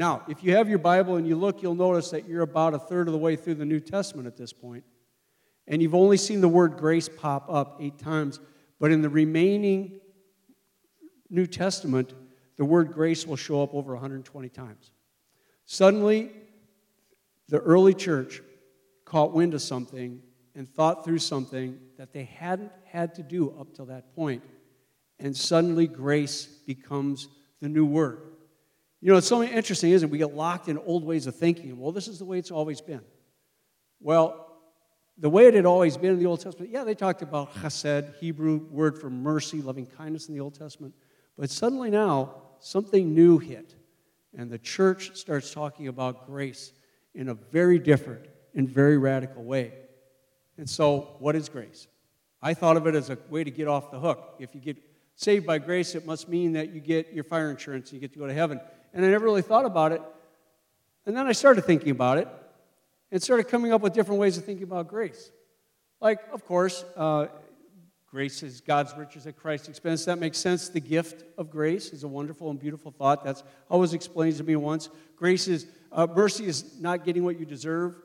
Now, 0.00 0.22
if 0.28 0.42
you 0.42 0.56
have 0.56 0.66
your 0.66 0.78
Bible 0.78 1.16
and 1.16 1.28
you 1.28 1.36
look, 1.36 1.60
you'll 1.60 1.74
notice 1.74 2.08
that 2.12 2.26
you're 2.26 2.40
about 2.40 2.72
a 2.72 2.78
third 2.78 3.06
of 3.06 3.12
the 3.12 3.18
way 3.18 3.36
through 3.36 3.56
the 3.56 3.66
New 3.66 3.80
Testament 3.80 4.26
at 4.26 4.34
this 4.34 4.50
point, 4.50 4.82
and 5.68 5.82
you've 5.82 5.94
only 5.94 6.16
seen 6.16 6.40
the 6.40 6.48
word 6.48 6.78
grace 6.78 7.06
pop 7.06 7.44
up 7.50 7.76
eight 7.82 7.98
times. 7.98 8.40
But 8.78 8.92
in 8.92 9.02
the 9.02 9.10
remaining 9.10 10.00
New 11.28 11.46
Testament, 11.46 12.14
the 12.56 12.64
word 12.64 12.92
grace 12.92 13.26
will 13.26 13.36
show 13.36 13.62
up 13.62 13.74
over 13.74 13.92
120 13.92 14.48
times. 14.48 14.90
Suddenly, 15.66 16.30
the 17.50 17.58
early 17.58 17.92
church 17.92 18.40
caught 19.04 19.34
wind 19.34 19.52
of 19.52 19.60
something 19.60 20.22
and 20.54 20.66
thought 20.66 21.04
through 21.04 21.18
something 21.18 21.78
that 21.98 22.14
they 22.14 22.24
hadn't 22.24 22.72
had 22.86 23.14
to 23.16 23.22
do 23.22 23.50
up 23.60 23.74
till 23.74 23.84
that 23.84 24.14
point. 24.16 24.42
And 25.18 25.36
suddenly, 25.36 25.86
grace 25.86 26.46
becomes 26.46 27.28
the 27.60 27.68
new 27.68 27.84
word. 27.84 28.22
You 29.00 29.12
know, 29.12 29.18
it's 29.18 29.26
so 29.26 29.42
interesting, 29.42 29.92
isn't 29.92 30.08
it? 30.08 30.12
We 30.12 30.18
get 30.18 30.34
locked 30.34 30.68
in 30.68 30.76
old 30.78 31.04
ways 31.04 31.26
of 31.26 31.34
thinking. 31.34 31.78
Well, 31.78 31.92
this 31.92 32.06
is 32.06 32.18
the 32.18 32.24
way 32.24 32.38
it's 32.38 32.50
always 32.50 32.80
been. 32.80 33.00
Well, 34.00 34.46
the 35.18 35.30
way 35.30 35.46
it 35.46 35.54
had 35.54 35.66
always 35.66 35.96
been 35.96 36.12
in 36.12 36.18
the 36.18 36.26
Old 36.26 36.40
Testament, 36.40 36.70
yeah, 36.70 36.84
they 36.84 36.94
talked 36.94 37.22
about 37.22 37.54
chesed, 37.54 38.16
Hebrew 38.16 38.66
word 38.70 38.98
for 38.98 39.10
mercy, 39.10 39.60
loving 39.60 39.86
kindness 39.86 40.28
in 40.28 40.34
the 40.34 40.40
Old 40.40 40.54
Testament. 40.54 40.94
But 41.36 41.50
suddenly 41.50 41.90
now, 41.90 42.34
something 42.58 43.14
new 43.14 43.38
hit. 43.38 43.74
And 44.36 44.50
the 44.50 44.58
church 44.58 45.16
starts 45.16 45.52
talking 45.52 45.88
about 45.88 46.26
grace 46.26 46.72
in 47.14 47.28
a 47.28 47.34
very 47.34 47.78
different 47.78 48.26
and 48.54 48.68
very 48.68 48.96
radical 48.96 49.42
way. 49.42 49.72
And 50.56 50.68
so, 50.68 51.16
what 51.18 51.36
is 51.36 51.48
grace? 51.48 51.88
I 52.42 52.54
thought 52.54 52.76
of 52.76 52.86
it 52.86 52.94
as 52.94 53.10
a 53.10 53.18
way 53.28 53.44
to 53.44 53.50
get 53.50 53.68
off 53.68 53.90
the 53.90 53.98
hook. 53.98 54.36
If 54.38 54.54
you 54.54 54.60
get 54.60 54.76
saved 55.14 55.46
by 55.46 55.58
grace, 55.58 55.94
it 55.94 56.06
must 56.06 56.28
mean 56.28 56.52
that 56.52 56.70
you 56.70 56.80
get 56.80 57.12
your 57.12 57.24
fire 57.24 57.50
insurance 57.50 57.90
and 57.90 58.00
you 58.00 58.00
get 58.00 58.12
to 58.14 58.18
go 58.18 58.26
to 58.26 58.32
heaven. 58.32 58.60
And 58.92 59.04
I 59.04 59.08
never 59.08 59.24
really 59.24 59.42
thought 59.42 59.64
about 59.64 59.92
it. 59.92 60.02
And 61.06 61.16
then 61.16 61.26
I 61.26 61.32
started 61.32 61.64
thinking 61.64 61.90
about 61.90 62.18
it 62.18 62.28
and 63.10 63.22
started 63.22 63.44
coming 63.48 63.72
up 63.72 63.80
with 63.80 63.92
different 63.92 64.20
ways 64.20 64.38
of 64.38 64.44
thinking 64.44 64.64
about 64.64 64.88
grace. 64.88 65.30
Like, 66.00 66.20
of 66.32 66.44
course, 66.44 66.84
uh, 66.96 67.26
grace 68.10 68.42
is 68.42 68.60
God's 68.60 68.94
riches 68.96 69.26
at 69.26 69.36
Christ's 69.36 69.68
expense. 69.68 70.04
That 70.04 70.18
makes 70.18 70.38
sense. 70.38 70.68
The 70.68 70.80
gift 70.80 71.24
of 71.38 71.50
grace 71.50 71.92
is 71.92 72.04
a 72.04 72.08
wonderful 72.08 72.50
and 72.50 72.58
beautiful 72.58 72.90
thought. 72.90 73.24
That's 73.24 73.42
always 73.68 73.94
explained 73.94 74.36
to 74.36 74.44
me 74.44 74.56
once. 74.56 74.88
Grace 75.16 75.48
is, 75.48 75.66
uh, 75.92 76.06
mercy 76.14 76.46
is 76.46 76.80
not 76.80 77.04
getting 77.04 77.24
what 77.24 77.38
you 77.38 77.46
deserve. 77.46 77.96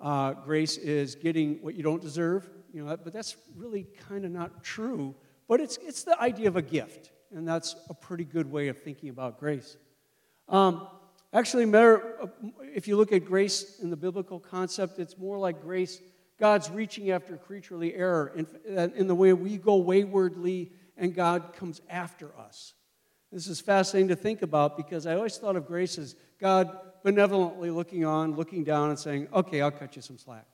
Uh, 0.00 0.32
grace 0.32 0.78
is 0.78 1.14
getting 1.14 1.62
what 1.62 1.74
you 1.74 1.82
don't 1.82 2.02
deserve. 2.02 2.48
You 2.72 2.84
know, 2.84 2.96
but 2.96 3.12
that's 3.12 3.36
really 3.54 3.86
kind 4.08 4.24
of 4.24 4.30
not 4.30 4.64
true. 4.64 5.14
But 5.46 5.60
it's, 5.60 5.78
it's 5.82 6.04
the 6.04 6.18
idea 6.20 6.48
of 6.48 6.56
a 6.56 6.62
gift, 6.62 7.10
and 7.34 7.46
that's 7.46 7.76
a 7.90 7.94
pretty 7.94 8.24
good 8.24 8.50
way 8.50 8.68
of 8.68 8.82
thinking 8.82 9.10
about 9.10 9.38
grace. 9.38 9.76
Um, 10.52 10.86
actually, 11.32 11.64
if 12.74 12.86
you 12.86 12.96
look 12.96 13.10
at 13.10 13.24
grace 13.24 13.80
in 13.80 13.88
the 13.88 13.96
biblical 13.96 14.38
concept, 14.38 14.98
it's 14.98 15.16
more 15.16 15.38
like 15.38 15.62
grace, 15.62 16.00
God's 16.38 16.70
reaching 16.70 17.10
after 17.10 17.36
creaturely 17.38 17.94
error 17.94 18.32
in, 18.36 18.46
in 18.94 19.06
the 19.06 19.14
way 19.14 19.32
we 19.32 19.56
go 19.56 19.76
waywardly 19.76 20.70
and 20.96 21.14
God 21.14 21.54
comes 21.54 21.80
after 21.88 22.30
us. 22.38 22.74
This 23.32 23.46
is 23.46 23.60
fascinating 23.60 24.08
to 24.08 24.16
think 24.16 24.42
about 24.42 24.76
because 24.76 25.06
I 25.06 25.14
always 25.14 25.38
thought 25.38 25.56
of 25.56 25.66
grace 25.66 25.96
as 25.96 26.14
God 26.38 26.70
benevolently 27.02 27.70
looking 27.70 28.04
on, 28.04 28.36
looking 28.36 28.62
down, 28.62 28.90
and 28.90 28.98
saying, 28.98 29.28
Okay, 29.32 29.62
I'll 29.62 29.70
cut 29.70 29.96
you 29.96 30.02
some 30.02 30.18
slack. 30.18 30.46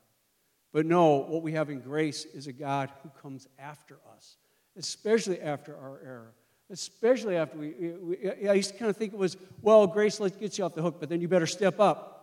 But 0.72 0.86
no, 0.86 1.16
what 1.16 1.42
we 1.42 1.52
have 1.54 1.70
in 1.70 1.80
grace 1.80 2.24
is 2.24 2.46
a 2.46 2.52
God 2.52 2.92
who 3.02 3.08
comes 3.20 3.48
after 3.58 3.98
us, 4.14 4.36
especially 4.76 5.40
after 5.40 5.76
our 5.76 6.00
error 6.04 6.34
especially 6.70 7.36
after 7.36 7.58
we, 7.58 7.70
we, 7.70 8.48
I 8.48 8.54
used 8.54 8.72
to 8.72 8.78
kind 8.78 8.90
of 8.90 8.96
think 8.96 9.12
it 9.12 9.18
was, 9.18 9.36
well, 9.62 9.86
grace 9.86 10.20
let's 10.20 10.36
get 10.36 10.58
you 10.58 10.64
off 10.64 10.74
the 10.74 10.82
hook, 10.82 10.96
but 11.00 11.08
then 11.08 11.20
you 11.20 11.28
better 11.28 11.46
step 11.46 11.80
up. 11.80 12.14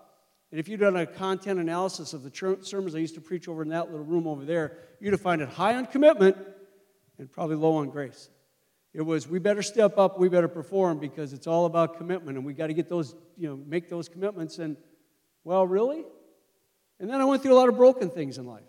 And 0.52 0.60
if 0.60 0.68
you'd 0.68 0.80
done 0.80 0.96
a 0.96 1.06
content 1.06 1.60
analysis 1.60 2.14
of 2.14 2.24
the 2.24 2.58
sermons 2.62 2.96
I 2.96 3.00
used 3.00 3.16
to 3.16 3.22
preach 3.22 3.48
over 3.48 3.64
in 3.64 3.70
that 3.70 3.92
little 3.92 4.06
room 4.06 4.28
over 4.28 4.46
there, 4.46 4.78
you'd 5.00 5.14
have 5.14 5.22
found 5.22 5.42
it 5.42 5.50
high 5.50 5.76
on 5.76 5.86
commitment 5.86 6.38
and 7.18 7.32
probably 7.32 7.56
low 7.56 7.78
on 7.78 7.90
grace. 7.90 8.30
It 8.94 9.02
was, 9.02 9.28
we 9.28 9.40
better 9.40 9.62
step 9.62 9.98
up, 9.98 10.20
we 10.20 10.30
better 10.30 10.48
perform 10.48 11.00
because 11.00 11.34
it's 11.34 11.48
all 11.48 11.66
about 11.66 11.98
commitment 11.98 12.38
and 12.38 12.46
we 12.46 12.54
got 12.54 12.68
to 12.68 12.74
get 12.74 12.88
those, 12.88 13.16
you 13.38 13.50
know, 13.50 13.58
make 13.68 13.90
those 13.90 14.08
commitments. 14.08 14.60
And, 14.60 14.78
well, 15.44 15.68
really? 15.68 16.06
And 17.00 17.10
then 17.10 17.20
I 17.20 17.26
went 17.26 17.42
through 17.42 17.54
a 17.54 17.60
lot 17.60 17.68
of 17.68 17.76
broken 17.76 18.10
things 18.10 18.38
in 18.38 18.46
life. 18.46 18.64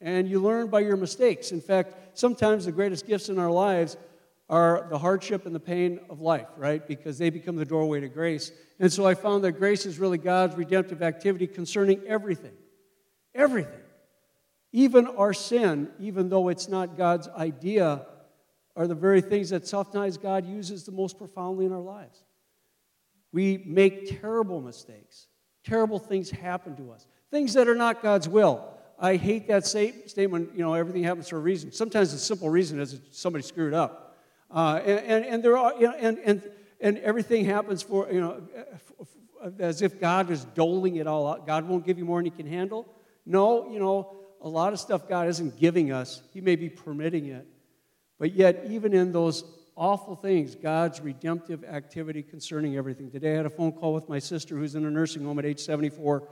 And 0.00 0.28
you 0.28 0.40
learn 0.40 0.68
by 0.68 0.80
your 0.80 0.96
mistakes. 0.96 1.50
In 1.50 1.60
fact, 1.60 2.18
sometimes 2.18 2.66
the 2.66 2.72
greatest 2.72 3.06
gifts 3.06 3.28
in 3.28 3.38
our 3.38 3.50
lives 3.50 3.96
are 4.48 4.86
the 4.90 4.98
hardship 4.98 5.44
and 5.44 5.54
the 5.54 5.60
pain 5.60 5.98
of 6.08 6.20
life, 6.20 6.46
right? 6.56 6.86
Because 6.86 7.18
they 7.18 7.30
become 7.30 7.56
the 7.56 7.64
doorway 7.64 8.00
to 8.00 8.08
grace. 8.08 8.52
And 8.78 8.92
so 8.92 9.06
I 9.06 9.14
found 9.14 9.42
that 9.44 9.52
grace 9.52 9.86
is 9.86 9.98
really 9.98 10.18
God's 10.18 10.56
redemptive 10.56 11.02
activity 11.02 11.46
concerning 11.46 12.00
everything. 12.06 12.54
Everything. 13.34 13.80
Even 14.72 15.06
our 15.06 15.32
sin, 15.32 15.88
even 15.98 16.28
though 16.28 16.48
it's 16.48 16.68
not 16.68 16.96
God's 16.96 17.28
idea, 17.28 18.06
are 18.76 18.86
the 18.86 18.94
very 18.94 19.20
things 19.20 19.50
that 19.50 19.66
sometimes 19.66 20.16
God 20.16 20.46
uses 20.46 20.84
the 20.84 20.92
most 20.92 21.18
profoundly 21.18 21.64
in 21.64 21.72
our 21.72 21.80
lives. 21.80 22.22
We 23.32 23.62
make 23.66 24.20
terrible 24.20 24.60
mistakes. 24.60 25.26
Terrible 25.64 25.98
things 25.98 26.30
happen 26.30 26.76
to 26.76 26.92
us. 26.92 27.06
Things 27.30 27.54
that 27.54 27.68
are 27.68 27.74
not 27.74 28.02
God's 28.02 28.28
will. 28.28 28.64
I 28.98 29.16
hate 29.16 29.48
that 29.48 29.66
statement, 29.66 30.52
you 30.54 30.62
know, 30.62 30.74
everything 30.74 31.02
happens 31.02 31.28
for 31.28 31.36
a 31.36 31.40
reason. 31.40 31.72
Sometimes 31.72 32.12
the 32.12 32.18
simple 32.18 32.48
reason 32.48 32.78
is 32.78 33.00
somebody 33.10 33.42
screwed 33.42 33.74
up. 33.74 34.05
Uh, 34.50 34.80
and, 34.84 35.00
and, 35.00 35.24
and, 35.24 35.42
there 35.42 35.56
are, 35.56 35.74
you 35.74 35.88
know, 35.88 35.94
and, 35.98 36.18
and, 36.18 36.42
and 36.80 36.98
everything 36.98 37.44
happens 37.44 37.82
for, 37.82 38.10
you 38.10 38.20
know, 38.20 38.42
as 39.58 39.82
if 39.82 40.00
God 40.00 40.30
is 40.30 40.44
doling 40.44 40.96
it 40.96 41.06
all 41.06 41.26
out. 41.26 41.46
God 41.46 41.68
won't 41.68 41.84
give 41.84 41.98
you 41.98 42.04
more 42.04 42.18
than 42.18 42.26
He 42.26 42.30
can 42.30 42.46
handle. 42.46 42.86
No, 43.24 43.70
you 43.70 43.78
know, 43.78 44.16
a 44.40 44.48
lot 44.48 44.72
of 44.72 44.78
stuff 44.78 45.08
God 45.08 45.28
isn't 45.28 45.58
giving 45.58 45.92
us, 45.92 46.22
He 46.32 46.40
may 46.40 46.56
be 46.56 46.68
permitting 46.68 47.26
it. 47.26 47.46
But 48.18 48.32
yet, 48.32 48.64
even 48.68 48.94
in 48.94 49.12
those 49.12 49.44
awful 49.76 50.16
things, 50.16 50.54
God's 50.54 51.00
redemptive 51.00 51.64
activity 51.64 52.22
concerning 52.22 52.76
everything. 52.76 53.10
Today, 53.10 53.34
I 53.34 53.36
had 53.36 53.46
a 53.46 53.50
phone 53.50 53.72
call 53.72 53.92
with 53.92 54.08
my 54.08 54.18
sister 54.18 54.56
who's 54.56 54.74
in 54.74 54.84
a 54.86 54.90
nursing 54.90 55.24
home 55.24 55.38
at 55.38 55.44
age 55.44 55.60
74 55.60 56.26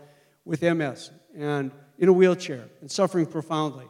with 0.44 0.62
MS 0.62 1.10
and 1.36 1.70
in 1.98 2.08
a 2.08 2.12
wheelchair 2.12 2.64
and 2.80 2.90
suffering 2.90 3.26
profoundly. 3.26 3.86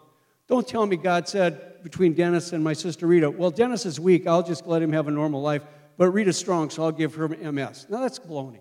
Don't 0.48 0.66
tell 0.66 0.84
me 0.86 0.96
God 0.96 1.28
said 1.28 1.73
between 1.84 2.14
Dennis 2.14 2.54
and 2.54 2.64
my 2.64 2.72
sister 2.72 3.06
Rita, 3.06 3.30
well, 3.30 3.50
Dennis 3.50 3.84
is 3.84 4.00
weak, 4.00 4.26
I'll 4.26 4.42
just 4.42 4.66
let 4.66 4.80
him 4.80 4.90
have 4.92 5.06
a 5.06 5.10
normal 5.10 5.42
life, 5.42 5.62
but 5.98 6.08
Rita's 6.08 6.38
strong, 6.38 6.70
so 6.70 6.82
I'll 6.82 6.90
give 6.90 7.14
her 7.14 7.28
MS. 7.28 7.86
Now, 7.90 8.00
that's 8.00 8.18
baloney. 8.18 8.60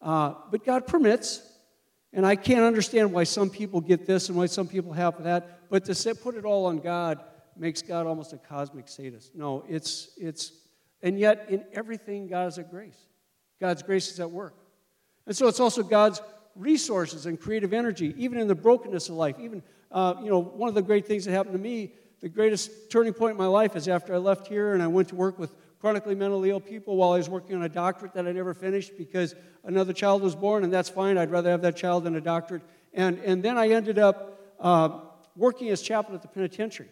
Uh, 0.00 0.34
but 0.50 0.64
God 0.64 0.86
permits, 0.86 1.42
and 2.14 2.26
I 2.26 2.36
can't 2.36 2.62
understand 2.62 3.12
why 3.12 3.24
some 3.24 3.50
people 3.50 3.82
get 3.82 4.06
this 4.06 4.30
and 4.30 4.38
why 4.38 4.46
some 4.46 4.66
people 4.66 4.94
have 4.94 5.22
that, 5.24 5.68
but 5.68 5.84
to 5.84 5.94
say, 5.94 6.14
put 6.14 6.36
it 6.36 6.46
all 6.46 6.64
on 6.64 6.78
God 6.78 7.20
makes 7.54 7.82
God 7.82 8.06
almost 8.06 8.32
a 8.32 8.38
cosmic 8.38 8.88
sadist. 8.88 9.34
No, 9.34 9.62
it's, 9.68 10.12
it's, 10.16 10.52
and 11.02 11.18
yet 11.18 11.46
in 11.50 11.64
everything, 11.74 12.28
God 12.28 12.48
is 12.48 12.58
at 12.58 12.70
grace. 12.70 12.98
God's 13.60 13.82
grace 13.82 14.10
is 14.10 14.20
at 14.20 14.30
work. 14.30 14.54
And 15.26 15.36
so 15.36 15.48
it's 15.48 15.60
also 15.60 15.82
God's 15.82 16.22
resources 16.56 17.26
and 17.26 17.38
creative 17.38 17.74
energy, 17.74 18.14
even 18.16 18.38
in 18.38 18.48
the 18.48 18.54
brokenness 18.54 19.10
of 19.10 19.16
life, 19.16 19.36
even 19.38 19.62
uh, 19.94 20.14
you 20.22 20.30
know, 20.30 20.40
one 20.40 20.68
of 20.68 20.74
the 20.74 20.82
great 20.82 21.06
things 21.06 21.24
that 21.24 21.32
happened 21.32 21.52
to 21.52 21.60
me, 21.60 21.92
the 22.24 22.30
greatest 22.30 22.90
turning 22.90 23.12
point 23.12 23.32
in 23.32 23.36
my 23.36 23.44
life 23.44 23.76
is 23.76 23.86
after 23.86 24.14
I 24.14 24.16
left 24.16 24.46
here 24.46 24.72
and 24.72 24.82
I 24.82 24.86
went 24.86 25.08
to 25.08 25.14
work 25.14 25.38
with 25.38 25.54
chronically 25.78 26.14
mentally 26.14 26.48
ill 26.48 26.58
people 26.58 26.96
while 26.96 27.12
I 27.12 27.18
was 27.18 27.28
working 27.28 27.54
on 27.54 27.64
a 27.64 27.68
doctorate 27.68 28.14
that 28.14 28.26
I 28.26 28.32
never 28.32 28.54
finished 28.54 28.96
because 28.96 29.34
another 29.62 29.92
child 29.92 30.22
was 30.22 30.34
born, 30.34 30.64
and 30.64 30.72
that's 30.72 30.88
fine. 30.88 31.18
I'd 31.18 31.30
rather 31.30 31.50
have 31.50 31.60
that 31.60 31.76
child 31.76 32.04
than 32.04 32.16
a 32.16 32.22
doctorate. 32.22 32.62
And, 32.94 33.18
and 33.18 33.42
then 33.42 33.58
I 33.58 33.68
ended 33.68 33.98
up 33.98 34.40
uh, 34.58 35.00
working 35.36 35.68
as 35.68 35.82
chaplain 35.82 36.14
at 36.14 36.22
the 36.22 36.28
penitentiary. 36.28 36.88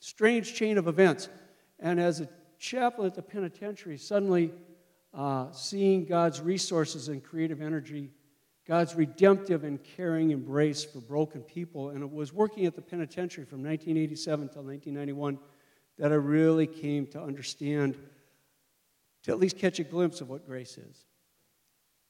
Strange 0.00 0.52
chain 0.52 0.76
of 0.76 0.86
events. 0.86 1.30
And 1.80 1.98
as 1.98 2.20
a 2.20 2.28
chaplain 2.58 3.06
at 3.06 3.14
the 3.14 3.22
penitentiary, 3.22 3.96
suddenly 3.96 4.52
uh, 5.14 5.50
seeing 5.52 6.04
God's 6.04 6.42
resources 6.42 7.08
and 7.08 7.24
creative 7.24 7.62
energy 7.62 8.10
God's 8.66 8.94
redemptive 8.94 9.62
and 9.62 9.82
caring 9.82 10.30
embrace 10.30 10.84
for 10.84 11.00
broken 11.00 11.42
people. 11.42 11.90
And 11.90 12.02
it 12.02 12.10
was 12.10 12.32
working 12.32 12.64
at 12.66 12.74
the 12.74 12.82
penitentiary 12.82 13.44
from 13.44 13.62
1987 13.62 14.48
until 14.48 14.62
1991 14.62 15.38
that 15.98 16.10
I 16.10 16.16
really 16.16 16.66
came 16.66 17.06
to 17.08 17.22
understand, 17.22 17.96
to 19.24 19.32
at 19.32 19.38
least 19.38 19.58
catch 19.58 19.78
a 19.78 19.84
glimpse 19.84 20.20
of 20.20 20.28
what 20.30 20.46
grace 20.46 20.78
is. 20.78 21.04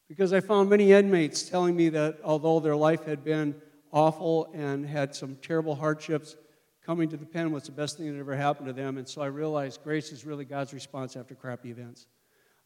Because 0.09 0.33
I 0.33 0.41
found 0.41 0.71
many 0.71 0.93
inmates 0.93 1.49
telling 1.49 1.75
me 1.75 1.89
that 1.91 2.19
although 2.23 2.61
their 2.61 2.77
life 2.77 3.05
had 3.05 3.25
been 3.25 3.61
awful 3.91 4.51
and 4.55 4.87
had 4.87 5.15
some 5.15 5.37
terrible 5.37 5.75
hardships, 5.75 6.37
coming 6.85 7.09
to 7.09 7.17
the 7.17 7.27
pen 7.27 7.51
was 7.51 7.65
the 7.65 7.73
best 7.73 7.97
thing 7.97 8.13
that 8.13 8.19
ever 8.19 8.37
happened 8.37 8.67
to 8.67 8.73
them. 8.73 8.99
And 8.99 9.09
so 9.09 9.23
I 9.23 9.27
realized 9.27 9.83
grace 9.83 10.13
is 10.13 10.25
really 10.25 10.45
God's 10.45 10.73
response 10.73 11.17
after 11.17 11.35
crappy 11.35 11.71
events. 11.71 12.07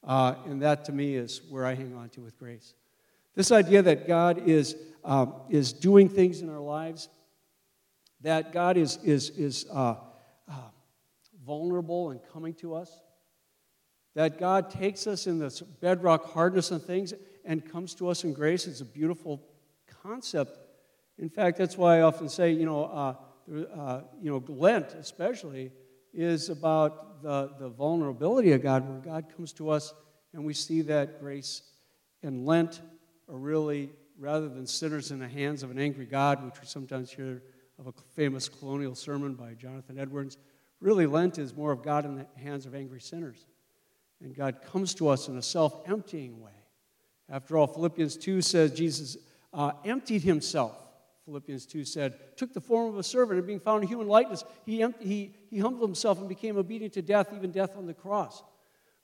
Uh, 0.04 0.35
and 0.47 0.61
that 0.62 0.85
to 0.87 0.92
me 0.92 1.14
is 1.14 1.40
where 1.49 1.64
I 1.64 1.75
hang 1.75 1.95
on 1.95 2.09
to 2.11 2.21
with 2.21 2.38
grace. 2.38 2.75
This 3.38 3.52
idea 3.52 3.83
that 3.83 4.09
God 4.09 4.49
is, 4.49 4.75
um, 5.04 5.33
is 5.49 5.73
doing 5.73 6.09
things 6.09 6.40
in 6.40 6.50
our 6.50 6.59
lives, 6.59 7.09
that 8.23 8.52
God 8.52 8.76
is, 8.76 8.99
is, 9.04 9.30
is 9.30 9.64
uh, 9.73 9.95
uh, 10.50 10.54
vulnerable 11.47 12.11
and 12.11 12.18
coming 12.33 12.52
to 12.54 12.75
us, 12.75 12.90
that 14.16 14.40
God 14.40 14.71
takes 14.71 15.07
us 15.07 15.28
in 15.28 15.38
this 15.38 15.61
bedrock 15.61 16.33
hardness 16.33 16.73
and 16.73 16.83
things, 16.83 17.14
and 17.45 17.64
comes 17.64 17.95
to 17.95 18.09
us 18.09 18.25
in 18.25 18.33
grace. 18.33 18.66
is 18.66 18.80
a 18.80 18.85
beautiful 18.85 19.40
concept. 20.02 20.59
In 21.16 21.30
fact, 21.30 21.59
that's 21.59 21.78
why 21.78 21.99
I 21.99 22.00
often 22.00 22.28
say, 22.28 22.50
you 22.50 22.66
know, 22.66 22.87
uh, 22.87 23.14
uh, 23.73 24.00
you 24.21 24.33
know, 24.33 24.42
Lent 24.49 24.95
especially 24.95 25.71
is 26.12 26.49
about 26.49 27.23
the, 27.23 27.52
the 27.61 27.68
vulnerability 27.68 28.50
of 28.50 28.64
God, 28.64 28.88
where 28.88 28.99
God 28.99 29.26
comes 29.37 29.52
to 29.52 29.71
us 29.71 29.95
and 30.33 30.45
we 30.45 30.54
see 30.54 30.83
that 30.83 31.21
grace. 31.21 31.62
And 32.25 32.45
Lent 32.45 32.80
are 33.28 33.37
really, 33.37 33.90
rather 34.18 34.49
than 34.49 34.66
sinners 34.66 35.11
in 35.11 35.18
the 35.18 35.28
hands 35.28 35.62
of 35.62 35.70
an 35.70 35.78
angry 35.78 36.06
God, 36.06 36.44
which 36.44 36.61
we 36.61 36.66
sometimes 36.66 37.11
hear 37.11 37.42
of 37.78 37.87
a 37.87 37.92
famous 38.14 38.49
colonial 38.49 38.94
sermon 38.94 39.35
by 39.35 39.54
Jonathan 39.54 39.99
Edwards, 39.99 40.37
really 40.80 41.06
Lent 41.06 41.38
is 41.38 41.54
more 41.54 41.73
of 41.73 41.82
God 41.82 42.04
in 42.04 42.16
the 42.16 42.26
hands 42.40 42.66
of 42.66 42.75
angry 42.75 43.00
sinners. 43.00 43.47
And 44.20 44.35
God 44.35 44.62
comes 44.62 44.94
to 44.94 45.08
us 45.08 45.28
in 45.28 45.37
a 45.37 45.42
self 45.42 45.88
emptying 45.88 46.40
way. 46.40 46.50
After 47.28 47.56
all, 47.56 47.66
Philippians 47.66 48.16
2 48.16 48.42
says 48.42 48.73
Jesus 48.73 49.16
uh, 49.52 49.73
emptied 49.85 50.23
himself. 50.23 50.76
Philippians 51.26 51.66
2 51.66 51.85
said, 51.85 52.37
took 52.38 52.54
the 52.54 52.61
form 52.61 52.88
of 52.88 52.97
a 52.97 53.02
servant 53.02 53.37
and 53.38 53.47
being 53.47 53.61
found 53.61 53.82
in 53.82 53.88
human 53.88 54.08
likeness, 54.08 54.44
he, 54.64 54.82
he, 55.00 55.35
he 55.50 55.58
humbled 55.58 55.87
himself 55.87 56.18
and 56.20 56.28
became 56.28 56.56
obedient 56.56 56.94
to 56.94 57.02
death, 57.02 57.35
even 57.37 57.50
death 57.50 57.76
on 57.76 57.85
the 57.85 57.92
cross. 57.92 58.42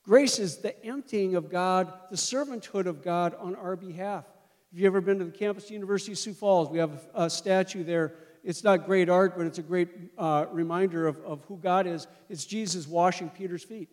Grace 0.04 0.38
is 0.38 0.58
the 0.58 0.84
emptying 0.84 1.34
of 1.34 1.50
God, 1.50 1.90
the 2.10 2.16
servanthood 2.16 2.84
of 2.84 3.02
God 3.02 3.34
on 3.40 3.54
our 3.56 3.74
behalf. 3.74 4.26
If 4.70 4.78
you've 4.78 4.86
ever 4.86 5.00
been 5.00 5.18
to 5.18 5.24
the 5.24 5.30
campus 5.30 5.64
of 5.64 5.70
University 5.70 6.12
of 6.12 6.18
Sioux 6.18 6.34
Falls, 6.34 6.68
we 6.68 6.78
have 6.78 7.06
a 7.14 7.30
statue 7.30 7.82
there. 7.82 8.12
It's 8.42 8.62
not 8.62 8.84
great 8.84 9.08
art, 9.08 9.34
but 9.34 9.46
it's 9.46 9.58
a 9.58 9.62
great 9.62 9.88
uh, 10.18 10.44
reminder 10.52 11.06
of, 11.06 11.16
of 11.24 11.42
who 11.46 11.56
God 11.56 11.86
is. 11.86 12.06
It's 12.28 12.44
Jesus 12.44 12.86
washing 12.86 13.30
Peter's 13.30 13.62
feet. 13.62 13.88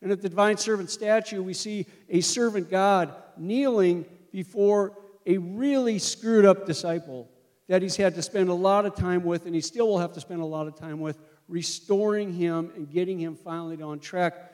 And 0.00 0.10
at 0.10 0.22
the 0.22 0.30
divine 0.30 0.56
servant 0.56 0.88
statue, 0.88 1.42
we 1.42 1.52
see 1.52 1.84
a 2.08 2.22
servant 2.22 2.70
God 2.70 3.12
kneeling 3.36 4.06
before 4.32 4.96
a 5.26 5.36
really 5.36 5.98
screwed 5.98 6.46
up 6.46 6.64
disciple 6.64 7.28
that 7.68 7.82
he's 7.82 7.96
had 7.96 8.14
to 8.14 8.22
spend 8.22 8.48
a 8.48 8.54
lot 8.54 8.86
of 8.86 8.94
time 8.94 9.24
with, 9.24 9.44
and 9.44 9.54
he 9.54 9.60
still 9.60 9.88
will 9.88 9.98
have 9.98 10.14
to 10.14 10.20
spend 10.20 10.40
a 10.40 10.46
lot 10.46 10.66
of 10.66 10.74
time 10.74 11.00
with, 11.00 11.18
restoring 11.48 12.32
him 12.32 12.72
and 12.74 12.90
getting 12.90 13.18
him 13.18 13.36
finally 13.36 13.82
on 13.82 13.98
track. 13.98 14.49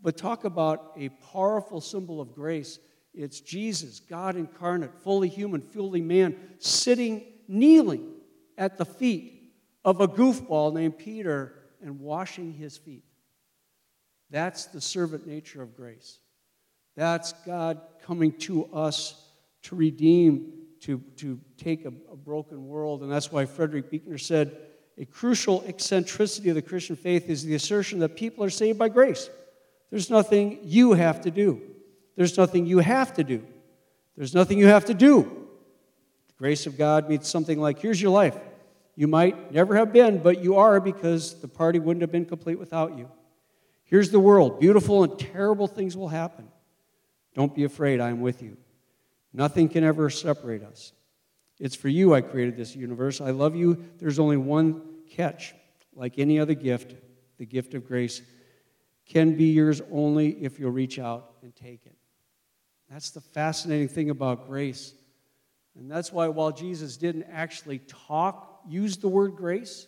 But 0.00 0.16
talk 0.16 0.44
about 0.44 0.92
a 0.96 1.08
powerful 1.32 1.80
symbol 1.80 2.20
of 2.20 2.34
grace. 2.34 2.78
It's 3.14 3.40
Jesus, 3.40 4.00
God 4.00 4.36
incarnate, 4.36 4.94
fully 5.02 5.28
human, 5.28 5.60
fully 5.60 6.02
man, 6.02 6.36
sitting, 6.58 7.24
kneeling 7.48 8.12
at 8.58 8.76
the 8.76 8.84
feet 8.84 9.52
of 9.84 10.00
a 10.00 10.08
goofball 10.08 10.74
named 10.74 10.98
Peter 10.98 11.54
and 11.82 12.00
washing 12.00 12.52
his 12.52 12.76
feet. 12.76 13.04
That's 14.30 14.66
the 14.66 14.80
servant 14.80 15.26
nature 15.26 15.62
of 15.62 15.76
grace. 15.76 16.18
That's 16.96 17.32
God 17.44 17.80
coming 18.02 18.32
to 18.40 18.66
us 18.66 19.30
to 19.62 19.76
redeem, 19.76 20.52
to, 20.80 20.98
to 21.16 21.38
take 21.56 21.84
a, 21.84 21.92
a 22.10 22.16
broken 22.16 22.66
world. 22.66 23.02
And 23.02 23.10
that's 23.10 23.30
why 23.30 23.46
Frederick 23.46 23.90
Buechner 23.90 24.18
said 24.18 24.56
a 24.98 25.04
crucial 25.04 25.62
eccentricity 25.66 26.48
of 26.48 26.54
the 26.54 26.62
Christian 26.62 26.96
faith 26.96 27.28
is 27.28 27.44
the 27.44 27.54
assertion 27.54 27.98
that 28.00 28.16
people 28.16 28.42
are 28.44 28.50
saved 28.50 28.78
by 28.78 28.88
grace. 28.88 29.28
There's 29.90 30.10
nothing 30.10 30.60
you 30.62 30.92
have 30.92 31.20
to 31.22 31.30
do. 31.30 31.62
There's 32.16 32.36
nothing 32.36 32.66
you 32.66 32.78
have 32.78 33.14
to 33.14 33.24
do. 33.24 33.44
There's 34.16 34.34
nothing 34.34 34.58
you 34.58 34.66
have 34.66 34.86
to 34.86 34.94
do. 34.94 35.22
The 36.28 36.34
grace 36.38 36.66
of 36.66 36.78
God 36.78 37.08
means 37.08 37.28
something 37.28 37.60
like 37.60 37.78
here's 37.78 38.00
your 38.00 38.10
life. 38.10 38.36
You 38.96 39.06
might 39.06 39.52
never 39.52 39.76
have 39.76 39.92
been, 39.92 40.18
but 40.18 40.42
you 40.42 40.56
are 40.56 40.80
because 40.80 41.40
the 41.40 41.48
party 41.48 41.78
wouldn't 41.78 42.00
have 42.00 42.10
been 42.10 42.24
complete 42.24 42.58
without 42.58 42.96
you. 42.96 43.10
Here's 43.84 44.10
the 44.10 44.18
world. 44.18 44.58
Beautiful 44.58 45.04
and 45.04 45.18
terrible 45.18 45.68
things 45.68 45.96
will 45.96 46.08
happen. 46.08 46.48
Don't 47.34 47.54
be 47.54 47.64
afraid, 47.64 48.00
I 48.00 48.08
am 48.08 48.22
with 48.22 48.42
you. 48.42 48.56
Nothing 49.32 49.68
can 49.68 49.84
ever 49.84 50.08
separate 50.08 50.62
us. 50.62 50.92
It's 51.60 51.76
for 51.76 51.88
you 51.88 52.14
I 52.14 52.22
created 52.22 52.56
this 52.56 52.74
universe. 52.74 53.20
I 53.20 53.30
love 53.30 53.54
you. 53.54 53.84
There's 53.98 54.18
only 54.18 54.38
one 54.38 54.80
catch. 55.10 55.54
Like 55.94 56.18
any 56.18 56.38
other 56.38 56.54
gift, 56.54 56.94
the 57.38 57.46
gift 57.46 57.74
of 57.74 57.86
grace 57.86 58.22
can 59.06 59.36
be 59.36 59.46
yours 59.46 59.80
only 59.90 60.30
if 60.42 60.58
you'll 60.58 60.70
reach 60.70 60.98
out 60.98 61.34
and 61.42 61.54
take 61.54 61.86
it. 61.86 61.96
That's 62.90 63.10
the 63.10 63.20
fascinating 63.20 63.88
thing 63.88 64.10
about 64.10 64.48
grace. 64.48 64.94
And 65.78 65.90
that's 65.90 66.12
why, 66.12 66.28
while 66.28 66.52
Jesus 66.52 66.96
didn't 66.96 67.26
actually 67.30 67.80
talk, 67.80 68.62
use 68.68 68.96
the 68.96 69.08
word 69.08 69.36
grace, 69.36 69.86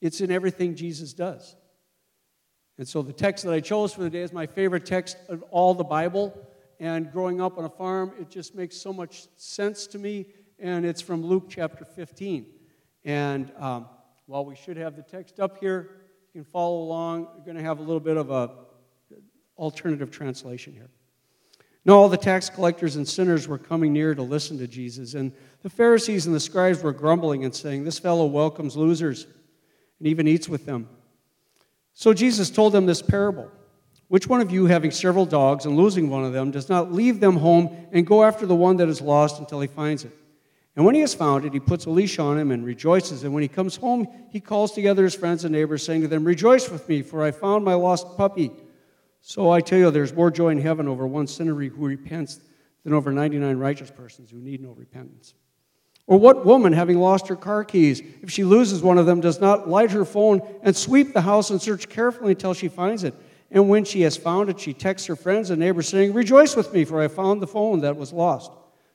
it's 0.00 0.20
in 0.20 0.30
everything 0.30 0.74
Jesus 0.74 1.12
does. 1.12 1.56
And 2.78 2.88
so 2.88 3.02
the 3.02 3.12
text 3.12 3.44
that 3.44 3.52
I 3.52 3.60
chose 3.60 3.92
for 3.92 4.02
the 4.02 4.10
day 4.10 4.22
is 4.22 4.32
my 4.32 4.46
favorite 4.46 4.86
text 4.86 5.16
of 5.28 5.42
all 5.50 5.74
the 5.74 5.84
Bible. 5.84 6.46
And 6.78 7.12
growing 7.12 7.40
up 7.40 7.58
on 7.58 7.64
a 7.64 7.70
farm, 7.70 8.12
it 8.18 8.30
just 8.30 8.54
makes 8.54 8.76
so 8.76 8.92
much 8.92 9.26
sense 9.36 9.86
to 9.88 9.98
me. 9.98 10.26
And 10.58 10.86
it's 10.86 11.02
from 11.02 11.22
Luke 11.22 11.46
chapter 11.50 11.84
15. 11.84 12.46
And 13.04 13.52
um, 13.58 13.86
while 14.26 14.46
we 14.46 14.54
should 14.54 14.76
have 14.76 14.96
the 14.96 15.02
text 15.02 15.40
up 15.40 15.58
here, 15.58 15.90
you 16.32 16.42
can 16.42 16.50
follow 16.52 16.82
along. 16.82 17.26
We're 17.36 17.44
going 17.44 17.56
to 17.56 17.62
have 17.62 17.80
a 17.80 17.82
little 17.82 17.98
bit 17.98 18.16
of 18.16 18.30
a 18.30 18.52
alternative 19.58 20.12
translation 20.12 20.72
here. 20.72 20.88
Now, 21.84 21.94
all 21.94 22.08
the 22.08 22.16
tax 22.16 22.48
collectors 22.48 22.94
and 22.94 23.08
sinners 23.08 23.48
were 23.48 23.58
coming 23.58 23.92
near 23.92 24.14
to 24.14 24.22
listen 24.22 24.56
to 24.58 24.68
Jesus, 24.68 25.14
and 25.14 25.32
the 25.62 25.70
Pharisees 25.70 26.26
and 26.26 26.34
the 26.34 26.40
scribes 26.40 26.82
were 26.82 26.92
grumbling 26.92 27.44
and 27.44 27.52
saying, 27.52 27.82
This 27.82 27.98
fellow 27.98 28.26
welcomes 28.26 28.76
losers 28.76 29.24
and 29.98 30.06
even 30.06 30.28
eats 30.28 30.48
with 30.48 30.66
them. 30.66 30.88
So 31.94 32.14
Jesus 32.14 32.48
told 32.48 32.74
them 32.74 32.86
this 32.86 33.02
parable 33.02 33.50
Which 34.06 34.28
one 34.28 34.40
of 34.40 34.52
you, 34.52 34.66
having 34.66 34.92
several 34.92 35.26
dogs 35.26 35.66
and 35.66 35.76
losing 35.76 36.10
one 36.10 36.24
of 36.24 36.32
them, 36.32 36.52
does 36.52 36.68
not 36.68 36.92
leave 36.92 37.18
them 37.18 37.38
home 37.38 37.88
and 37.90 38.06
go 38.06 38.22
after 38.22 38.46
the 38.46 38.54
one 38.54 38.76
that 38.76 38.88
is 38.88 39.00
lost 39.00 39.40
until 39.40 39.60
he 39.60 39.66
finds 39.66 40.04
it? 40.04 40.12
And 40.76 40.84
when 40.84 40.94
he 40.94 41.00
has 41.00 41.14
found 41.14 41.44
it, 41.44 41.52
he 41.52 41.60
puts 41.60 41.86
a 41.86 41.90
leash 41.90 42.18
on 42.18 42.38
him 42.38 42.52
and 42.52 42.64
rejoices. 42.64 43.24
And 43.24 43.34
when 43.34 43.42
he 43.42 43.48
comes 43.48 43.76
home, 43.76 44.06
he 44.30 44.40
calls 44.40 44.72
together 44.72 45.02
his 45.04 45.14
friends 45.14 45.44
and 45.44 45.52
neighbors, 45.52 45.84
saying 45.84 46.02
to 46.02 46.08
them, 46.08 46.24
Rejoice 46.24 46.70
with 46.70 46.88
me, 46.88 47.02
for 47.02 47.22
I 47.22 47.32
found 47.32 47.64
my 47.64 47.74
lost 47.74 48.16
puppy. 48.16 48.52
So 49.20 49.50
I 49.50 49.60
tell 49.60 49.78
you, 49.78 49.90
there's 49.90 50.14
more 50.14 50.30
joy 50.30 50.48
in 50.48 50.60
heaven 50.60 50.88
over 50.88 51.06
one 51.06 51.26
sinner 51.26 51.54
who 51.54 51.86
repents 51.86 52.40
than 52.84 52.94
over 52.94 53.12
99 53.12 53.56
righteous 53.58 53.90
persons 53.90 54.30
who 54.30 54.38
need 54.38 54.62
no 54.62 54.70
repentance. 54.70 55.34
Or 56.06 56.18
what 56.18 56.46
woman, 56.46 56.72
having 56.72 56.98
lost 56.98 57.28
her 57.28 57.36
car 57.36 57.64
keys, 57.64 58.00
if 58.22 58.30
she 58.30 58.42
loses 58.42 58.82
one 58.82 58.98
of 58.98 59.06
them, 59.06 59.20
does 59.20 59.40
not 59.40 59.68
light 59.68 59.90
her 59.90 60.04
phone 60.04 60.40
and 60.62 60.74
sweep 60.74 61.12
the 61.12 61.20
house 61.20 61.50
and 61.50 61.60
search 61.60 61.88
carefully 61.88 62.32
until 62.32 62.54
she 62.54 62.68
finds 62.68 63.04
it? 63.04 63.14
And 63.50 63.68
when 63.68 63.84
she 63.84 64.02
has 64.02 64.16
found 64.16 64.48
it, 64.48 64.58
she 64.58 64.72
texts 64.72 65.06
her 65.08 65.16
friends 65.16 65.50
and 65.50 65.60
neighbors, 65.60 65.88
saying, 65.88 66.12
Rejoice 66.12 66.56
with 66.56 66.72
me, 66.72 66.84
for 66.84 67.02
I 67.02 67.08
found 67.08 67.42
the 67.42 67.46
phone 67.46 67.80
that 67.80 67.96
was 67.96 68.12
lost. 68.12 68.50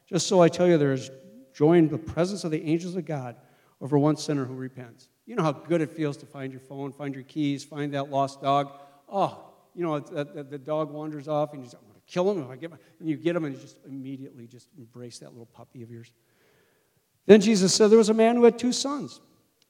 Just 0.08 0.28
so 0.28 0.42
I 0.42 0.50
tell 0.50 0.68
you, 0.68 0.78
there 0.78 0.94
is 0.94 1.10
joy 1.56 1.78
in 1.78 1.88
the 1.88 1.98
presence 1.98 2.44
of 2.44 2.52
the 2.52 2.64
angels 2.64 2.96
of 2.96 3.06
God 3.06 3.38
over 3.82 3.98
one 3.98 4.18
sinner 4.18 4.46
who 4.46 4.54
repents. 4.54 5.08
You 5.26 5.36
know 5.36 5.44
how 5.44 5.54
good 5.54 5.82
it 5.82 5.90
feels 5.90 6.18
to 6.18 6.26
find 6.26 6.52
your 6.52 6.60
phone, 6.60 6.92
find 6.92 7.16
your 7.16 7.24
keys, 7.24 7.64
find 7.64 7.94
that 7.94 8.12
lost 8.12 8.42
dog. 8.42 8.72
Oh, 9.10 9.54
you 9.74 9.84
know, 9.84 10.00
the, 10.00 10.44
the 10.44 10.58
dog 10.58 10.92
wanders 10.92 11.28
off 11.28 11.54
and 11.54 11.62
you 11.62 11.66
just, 11.66 11.76
I'm 11.76 11.88
going 11.90 11.96
to 11.96 12.14
kill 12.14 12.32
him. 12.32 12.50
I 12.52 12.56
get 12.56 12.72
my, 12.72 12.78
and 13.00 13.10
you 13.10 13.18
get 13.18 13.36
him 13.36 13.46
and 13.46 13.56
you 13.56 13.62
just 13.62 13.78
immediately 13.88 14.46
just 14.46 14.68
embrace 14.78 15.20
that 15.20 15.32
little 15.32 15.48
puppy 15.48 15.82
of 15.82 15.90
yours. 15.90 16.12
Then 17.26 17.42
Jesus 17.42 17.74
said, 17.74 17.90
There 17.90 17.98
was 17.98 18.10
a 18.10 18.14
man 18.14 18.36
who 18.36 18.44
had 18.44 18.60
two 18.60 18.72
sons. 18.72 19.20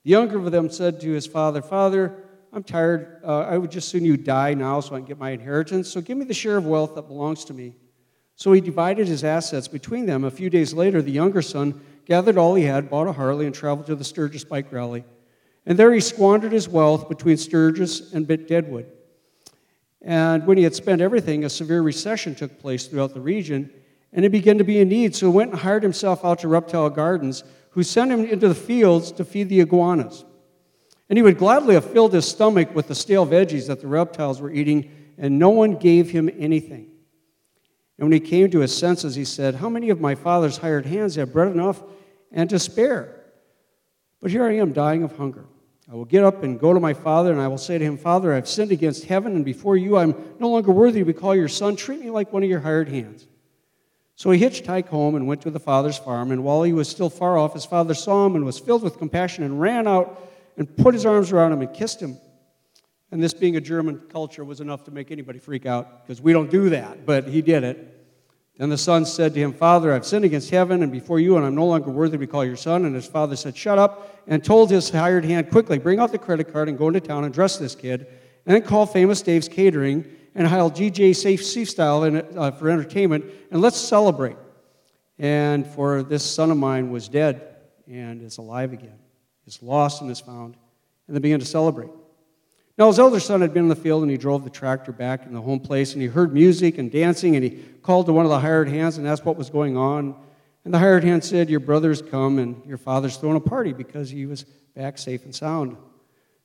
The 0.04 0.12
younger 0.12 0.38
of 0.38 0.52
them 0.52 0.70
said 0.70 1.00
to 1.02 1.12
his 1.12 1.26
father, 1.26 1.62
Father, 1.62 2.16
I'm 2.52 2.64
tired. 2.64 3.22
Uh, 3.24 3.42
I 3.42 3.58
would 3.58 3.72
just 3.72 3.90
soon 3.90 4.06
you 4.06 4.18
die 4.18 4.54
now 4.54 4.80
so 4.80 4.96
I 4.96 5.00
can 5.00 5.06
get 5.06 5.18
my 5.18 5.32
inheritance. 5.32 5.90
So 5.90 6.02
give 6.02 6.18
me 6.18 6.26
the 6.26 6.34
share 6.34 6.58
of 6.58 6.66
wealth 6.66 6.96
that 6.96 7.04
belongs 7.04 7.46
to 7.46 7.54
me. 7.54 7.76
So 8.36 8.52
he 8.52 8.62
divided 8.62 9.08
his 9.08 9.24
assets 9.24 9.68
between 9.68 10.06
them. 10.06 10.24
A 10.24 10.32
few 10.32 10.50
days 10.50 10.74
later, 10.74 11.02
the 11.02 11.12
younger 11.12 11.42
son 11.42 11.82
gathered 12.06 12.38
all 12.38 12.56
he 12.56 12.66
had, 12.66 12.90
bought 12.90 13.08
a 13.08 13.14
Harley, 13.14 13.46
and 13.46 13.56
traveled 13.56 13.88
to 13.88 13.96
the 13.96 14.04
Sturgis 14.04 14.44
bike 14.44 14.72
rally. 14.72 15.06
And 15.66 15.80
there 15.80 15.94
he 15.94 16.00
squandered 16.00 16.52
his 16.52 16.70
wealth 16.70 17.10
between 17.10 17.38
Sturgis 17.38 18.14
and 18.14 18.28
bit 18.28 18.48
Deadwood. 18.48 18.92
And 20.02 20.46
when 20.46 20.58
he 20.58 20.64
had 20.64 20.76
spent 20.76 21.02
everything, 21.02 21.44
a 21.44 21.50
severe 21.50 21.82
recession 21.82 22.36
took 22.36 22.60
place 22.60 22.86
throughout 22.86 23.14
the 23.14 23.22
region, 23.22 23.72
and 24.14 24.24
he 24.24 24.30
began 24.30 24.60
to 24.60 24.64
be 24.64 24.80
in 24.80 24.90
need. 24.90 25.16
So 25.16 25.32
he 25.32 25.36
went 25.36 25.52
and 25.52 25.60
hired 25.60 25.82
himself 25.82 26.24
out 26.24 26.40
to 26.40 26.48
Reptile 26.48 26.92
Gardens, 26.92 27.44
who 27.72 27.82
sent 27.82 28.12
him 28.12 28.26
into 28.26 28.48
the 28.48 28.56
fields 28.56 29.12
to 29.14 29.26
feed 29.26 29.50
the 29.50 29.62
iguanas. 29.62 30.24
And 31.10 31.18
he 31.18 31.24
would 31.24 31.38
gladly 31.38 31.74
have 31.74 31.90
filled 31.90 32.14
his 32.14 32.28
stomach 32.28 32.76
with 32.76 32.88
the 32.88 32.96
stale 32.96 33.26
veggies 33.26 33.68
that 33.68 33.82
the 33.82 33.88
reptiles 33.88 34.42
were 34.42 34.52
eating, 34.52 34.92
and 35.18 35.40
no 35.40 35.50
one 35.50 35.78
gave 35.78 36.12
him 36.12 36.30
anything. 36.38 36.92
And 37.98 38.06
when 38.06 38.14
he 38.14 38.20
came 38.20 38.52
to 38.52 38.60
his 38.60 38.76
senses, 38.76 39.16
he 39.16 39.26
said, 39.26 39.56
How 39.56 39.70
many 39.70 39.90
of 39.90 40.02
my 40.02 40.16
father's 40.16 40.58
hired 40.58 40.86
hands 40.86 41.16
have 41.16 41.32
bread 41.32 41.52
enough 41.52 41.82
and 42.32 42.50
to 42.50 42.60
spare? 42.60 43.24
But 44.22 44.32
here 44.32 44.44
I 44.44 44.56
am 44.58 44.74
dying 44.74 45.04
of 45.04 45.16
hunger. 45.16 45.46
I 45.90 45.94
will 45.94 46.06
get 46.06 46.24
up 46.24 46.44
and 46.44 46.60
go 46.60 46.74
to 46.74 46.80
my 46.80 46.94
father, 46.94 47.32
and 47.32 47.40
I 47.40 47.48
will 47.48 47.60
say 47.60 47.78
to 47.78 47.86
him, 47.86 47.98
Father, 47.98 48.34
I've 48.34 48.48
sinned 48.48 48.72
against 48.72 49.06
heaven 49.06 49.36
and 49.36 49.46
before 49.46 49.78
you. 49.78 49.98
I'm 49.98 50.16
no 50.40 50.50
longer 50.50 50.72
worthy 50.72 51.00
to 51.00 51.06
be 51.06 51.14
called 51.14 51.38
your 51.38 51.48
son. 51.48 51.76
Treat 51.76 52.00
me 52.00 52.10
like 52.10 52.34
one 52.34 52.44
of 52.44 52.50
your 52.50 52.60
hired 52.60 52.90
hands. 52.90 53.28
So 54.16 54.32
he 54.32 54.40
hitched 54.40 54.66
Tyke 54.66 54.88
home 54.88 55.16
and 55.16 55.28
went 55.28 55.42
to 55.42 55.52
the 55.52 55.60
father's 55.60 55.98
farm. 55.98 56.32
And 56.32 56.44
while 56.44 56.64
he 56.64 56.74
was 56.74 56.90
still 56.90 57.10
far 57.10 57.38
off, 57.38 57.54
his 57.54 57.66
father 57.66 57.94
saw 57.94 58.26
him 58.26 58.36
and 58.36 58.46
was 58.46 58.58
filled 58.58 58.82
with 58.82 58.98
compassion 58.98 59.44
and 59.44 59.62
ran 59.62 59.88
out 59.88 60.22
and 60.58 60.76
put 60.76 60.94
his 60.94 61.06
arms 61.06 61.32
around 61.32 61.52
him 61.52 61.62
and 61.62 61.74
kissed 61.74 62.02
him. 62.02 62.18
And 63.12 63.22
this 63.22 63.34
being 63.34 63.56
a 63.56 63.62
German 63.62 64.02
culture 64.10 64.44
was 64.44 64.62
enough 64.62 64.84
to 64.86 64.92
make 64.92 65.12
anybody 65.12 65.40
freak 65.40 65.66
out 65.66 66.06
because 66.06 66.22
we 66.22 66.34
don't 66.34 66.50
do 66.50 66.70
that, 66.70 67.06
but 67.06 67.28
he 67.28 67.42
did 67.42 67.64
it. 67.64 67.92
Then 68.58 68.70
the 68.70 68.78
son 68.78 69.06
said 69.06 69.34
to 69.34 69.40
him, 69.40 69.54
Father, 69.54 69.94
I've 69.94 70.06
sinned 70.06 70.24
against 70.24 70.50
heaven 70.50 70.82
and 70.82 70.92
before 70.92 71.20
you, 71.20 71.36
and 71.36 71.46
I'm 71.46 71.56
no 71.56 71.66
longer 71.66 71.92
worthy 71.92 72.14
to 72.14 72.18
be 72.18 72.28
called 72.28 72.48
your 72.48 72.56
son. 72.56 72.86
And 72.86 72.96
his 72.96 73.06
father 73.06 73.36
said, 73.36 73.56
Shut 73.56 73.78
up, 73.78 74.24
and 74.28 74.44
told 74.44 74.72
his 74.72 74.90
hired 74.90 75.26
hand, 75.26 75.52
Quickly, 75.52 75.78
bring 75.78 76.00
out 76.00 76.12
the 76.12 76.18
credit 76.18 76.54
card 76.54 76.70
and 76.70 76.78
go 76.78 76.88
into 76.88 77.02
town 77.02 77.26
and 77.26 77.34
dress 77.34 77.58
this 77.58 77.76
kid. 77.76 78.08
And 78.46 78.56
then 78.56 78.62
call 78.62 78.86
Famous 78.86 79.22
Dave's 79.22 79.50
Catering 79.50 80.06
and 80.36 80.48
hire 80.48 80.70
GJ 80.70 81.16
Safe 81.16 81.42
Seaf 81.42 81.68
Style 81.68 82.04
uh, 82.38 82.52
for 82.52 82.70
entertainment, 82.70 83.26
and 83.52 83.62
let's 83.62 83.78
celebrate. 83.78 84.38
And 85.18 85.66
for 85.66 86.04
this 86.04 86.24
son 86.24 86.52
of 86.52 86.58
mine 86.58 86.92
was 86.92 87.08
dead 87.08 87.56
and 87.90 88.22
is 88.22 88.38
alive 88.38 88.74
again, 88.74 89.00
is 89.48 89.62
lost 89.62 90.02
and 90.02 90.12
is 90.12 90.20
found. 90.20 90.56
And 91.08 91.16
they 91.16 91.20
began 91.20 91.40
to 91.40 91.46
celebrate. 91.46 91.90
Now, 92.78 92.88
his 92.88 93.00
elder 93.00 93.22
son 93.22 93.42
had 93.42 93.54
been 93.54 93.64
in 93.64 93.70
the 93.70 93.76
field 93.76 94.02
and 94.02 94.12
he 94.12 94.18
drove 94.18 94.44
the 94.44 94.50
tractor 94.50 94.92
back 94.92 95.26
in 95.26 95.34
the 95.34 95.42
home 95.42 95.62
place 95.62 95.94
and 95.94 96.02
he 96.02 96.10
heard 96.10 96.34
music 96.34 96.78
and 96.78 96.92
dancing 96.92 97.36
and 97.36 97.44
he 97.44 97.52
called 97.82 98.06
to 98.08 98.14
one 98.14 98.26
of 98.26 98.32
the 98.32 98.40
hired 98.40 98.68
hands 98.68 98.98
and 98.98 99.08
asked 99.08 99.26
what 99.26 99.38
was 99.38 99.50
going 99.50 99.78
on. 99.78 100.16
And 100.66 100.74
the 100.74 100.80
hired 100.80 101.04
hand 101.04 101.24
said, 101.24 101.50
Your 101.50 101.62
brother's 101.62 102.02
come 102.02 102.38
and 102.38 102.62
your 102.66 102.78
father's 102.78 103.16
throwing 103.16 103.38
a 103.38 103.42
party 103.42 103.72
because 103.72 104.10
he 104.10 104.26
was 104.26 104.44
back 104.76 104.98
safe 104.98 105.24
and 105.24 105.34
sound. 105.34 105.78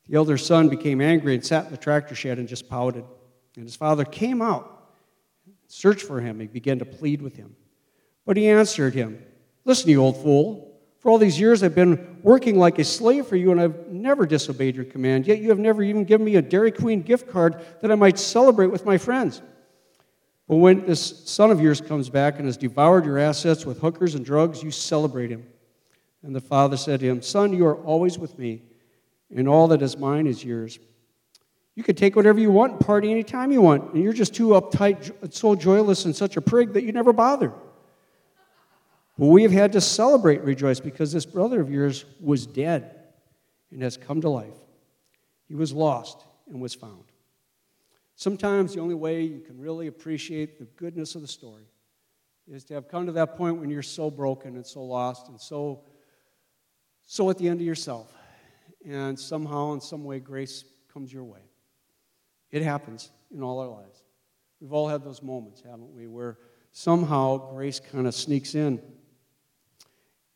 The 0.09 0.16
elder 0.16 0.38
son 0.38 0.69
became 0.69 1.01
angry 1.01 1.35
and 1.35 1.45
sat 1.45 1.64
in 1.64 1.73
the 1.73 1.77
tractor 1.77 2.14
shed 2.14 2.38
and 2.38 2.49
just 2.49 2.69
pouted. 2.69 3.05
And 3.57 3.64
his 3.64 3.77
father 3.77 4.05
came 4.05 4.40
out, 4.40 4.88
searched 5.66 6.03
for 6.03 6.21
him, 6.21 6.38
he 6.38 6.47
began 6.47 6.79
to 6.79 6.85
plead 6.85 7.23
with 7.23 7.37
him. 7.37 7.57
But 8.25 8.37
he 8.37 8.49
answered 8.49 8.95
him, 8.95 9.21
Listen, 9.64 9.90
you 9.90 10.01
old 10.01 10.23
fool. 10.23 10.69
For 11.01 11.11
all 11.11 11.17
these 11.17 11.41
years, 11.41 11.63
I've 11.63 11.75
been 11.75 12.19
working 12.23 12.59
like 12.59 12.79
a 12.79 12.85
slave 12.85 13.27
for 13.27 13.35
you, 13.35 13.51
and 13.51 13.61
I've 13.61 13.89
never 13.89 14.27
disobeyed 14.27 14.77
your 14.77 14.85
command. 14.85 15.27
Yet 15.27 15.39
you 15.39 15.49
have 15.49 15.59
never 15.59 15.83
even 15.83 16.05
given 16.05 16.27
me 16.27 16.37
a 16.37 16.43
Dairy 16.43 16.71
Queen 16.71 17.01
gift 17.01 17.31
card 17.31 17.65
that 17.81 17.91
I 17.91 17.95
might 17.95 18.19
celebrate 18.19 18.67
with 18.67 18.85
my 18.85 18.99
friends. 18.99 19.41
But 20.47 20.57
when 20.57 20.85
this 20.85 21.23
son 21.25 21.51
of 21.51 21.59
yours 21.59 21.81
comes 21.81 22.11
back 22.11 22.37
and 22.37 22.45
has 22.45 22.59
devoured 22.59 23.07
your 23.07 23.17
assets 23.17 23.65
with 23.65 23.81
hookers 23.81 24.15
and 24.15 24.27
drugs, 24.27 24.63
you 24.63 24.71
celebrate 24.71 25.31
him. 25.31 25.47
And 26.23 26.37
the 26.37 26.41
father 26.41 26.77
said 26.77 27.01
to 27.01 27.07
him, 27.07 27.23
Son, 27.23 27.55
you 27.55 27.65
are 27.67 27.77
always 27.77 28.19
with 28.19 28.39
me, 28.39 28.63
and 29.35 29.49
all 29.49 29.69
that 29.69 29.81
is 29.81 29.97
mine 29.97 30.27
is 30.27 30.45
yours. 30.45 30.79
You 31.77 31.83
can 31.83 31.95
take 31.95 32.15
whatever 32.15 32.41
you 32.41 32.51
want 32.51 32.73
and 32.73 32.81
party 32.81 33.11
anytime 33.11 33.53
you 33.53 33.63
want, 33.63 33.95
and 33.95 34.05
you're 34.05 34.13
just 34.13 34.35
too 34.35 34.49
uptight, 34.49 35.33
so 35.33 35.55
joyless, 35.55 36.05
and 36.05 36.15
such 36.15 36.37
a 36.37 36.43
prig 36.43 36.75
that 36.75 36.83
you 36.83 36.93
never 36.93 37.15
bother. 37.15 37.55
But 39.20 39.26
we 39.26 39.42
have 39.42 39.52
had 39.52 39.72
to 39.72 39.83
celebrate 39.83 40.38
and 40.38 40.46
rejoice 40.46 40.80
because 40.80 41.12
this 41.12 41.26
brother 41.26 41.61
of 41.61 41.70
yours 41.70 42.06
was 42.22 42.46
dead 42.46 42.96
and 43.70 43.83
has 43.83 43.98
come 43.98 44.22
to 44.22 44.30
life. 44.30 44.56
He 45.46 45.54
was 45.54 45.74
lost 45.74 46.24
and 46.48 46.59
was 46.59 46.72
found. 46.72 47.04
Sometimes 48.14 48.72
the 48.72 48.80
only 48.80 48.94
way 48.94 49.20
you 49.20 49.40
can 49.40 49.61
really 49.61 49.88
appreciate 49.88 50.59
the 50.59 50.64
goodness 50.64 51.16
of 51.16 51.20
the 51.20 51.28
story 51.28 51.64
is 52.50 52.64
to 52.64 52.74
have 52.74 52.88
come 52.88 53.04
to 53.04 53.12
that 53.12 53.37
point 53.37 53.59
when 53.59 53.68
you're 53.68 53.83
so 53.83 54.11
broken 54.11 54.56
and 54.56 54.66
so 54.66 54.83
lost 54.83 55.28
and 55.28 55.38
so 55.38 55.83
so 57.04 57.28
at 57.28 57.37
the 57.37 57.46
end 57.46 57.61
of 57.61 57.66
yourself. 57.66 58.14
And 58.87 59.20
somehow, 59.20 59.74
in 59.74 59.83
some 59.83 60.02
way, 60.02 60.18
grace 60.18 60.64
comes 60.90 61.12
your 61.12 61.24
way. 61.24 61.42
It 62.50 62.62
happens 62.62 63.11
in 63.30 63.42
all 63.42 63.59
our 63.59 63.68
lives. 63.68 64.02
We've 64.62 64.72
all 64.72 64.88
had 64.88 65.04
those 65.04 65.22
moments, 65.22 65.61
haven't 65.61 65.92
we, 65.94 66.06
where 66.06 66.38
somehow 66.72 67.52
grace 67.52 67.80
kind 67.80 68.06
of 68.06 68.14
sneaks 68.14 68.54
in 68.54 68.80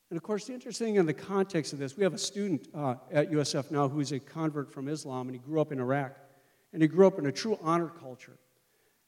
and 0.09 0.17
of 0.17 0.23
course, 0.23 0.45
the 0.45 0.53
interesting 0.53 0.87
thing 0.87 0.95
in 0.95 1.05
the 1.05 1.13
context 1.13 1.73
of 1.73 1.79
this, 1.79 1.97
we 1.97 2.03
have 2.03 2.13
a 2.13 2.17
student 2.17 2.67
uh, 2.75 2.95
at 3.11 3.31
USF 3.31 3.71
now 3.71 3.87
who's 3.87 4.11
a 4.11 4.19
convert 4.19 4.71
from 4.71 4.87
Islam, 4.87 5.27
and 5.27 5.35
he 5.35 5.39
grew 5.39 5.59
up 5.59 5.71
in 5.71 5.79
Iraq. 5.79 6.15
And 6.73 6.81
he 6.81 6.87
grew 6.87 7.07
up 7.07 7.17
in 7.17 7.25
a 7.25 7.31
true 7.31 7.57
honor 7.61 7.87
culture. 7.87 8.37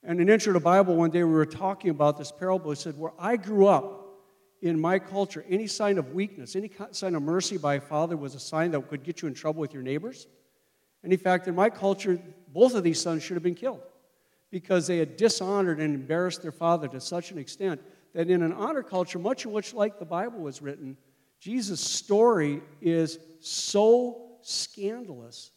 And 0.03 0.21
in 0.21 0.29
Intro 0.29 0.53
to 0.53 0.60
the 0.60 0.63
Bible, 0.63 0.95
one 0.95 1.10
day 1.12 1.23
we 1.23 1.33
were 1.33 1.45
talking 1.45 1.89
about 1.89 2.17
this 2.17 2.31
parable. 2.31 2.71
He 2.71 2.77
said, 2.77 2.97
Where 2.97 3.12
I 3.19 3.36
grew 3.36 3.67
up, 3.67 4.07
in 4.62 4.79
my 4.79 4.97
culture, 4.97 5.45
any 5.49 5.67
sign 5.67 5.97
of 5.97 6.13
weakness, 6.13 6.55
any 6.55 6.71
sign 6.91 7.15
of 7.15 7.21
mercy 7.21 7.57
by 7.57 7.75
a 7.75 7.81
father 7.81 8.17
was 8.17 8.33
a 8.33 8.39
sign 8.39 8.71
that 8.71 8.88
could 8.89 9.03
get 9.03 9.21
you 9.21 9.27
in 9.27 9.33
trouble 9.33 9.62
with 9.62 9.73
your 9.73 9.83
neighbors. 9.83 10.27
And 11.03 11.13
in 11.13 11.19
fact, 11.19 11.47
in 11.47 11.55
my 11.55 11.69
culture, 11.69 12.19
both 12.47 12.73
of 12.73 12.83
these 12.83 12.99
sons 12.99 13.21
should 13.21 13.36
have 13.36 13.43
been 13.43 13.55
killed 13.55 13.81
because 14.49 14.88
they 14.88 14.97
had 14.97 15.15
dishonored 15.15 15.79
and 15.79 15.93
embarrassed 15.93 16.41
their 16.41 16.51
father 16.51 16.88
to 16.88 16.99
such 16.99 17.31
an 17.31 17.38
extent 17.38 17.81
that 18.13 18.30
in 18.30 18.41
an 18.41 18.54
honor 18.54 18.84
culture, 18.84 19.20
much 19.20 19.46
of 19.46 19.52
which 19.52 19.74
like 19.74 20.00
the 20.00 20.06
Bible 20.06 20.39
was 20.39 20.62
written, 20.62 20.98
Jesus' 21.39 21.82
story 21.82 22.62
is 22.82 23.20
so 23.39 24.38
scandalous 24.41 25.52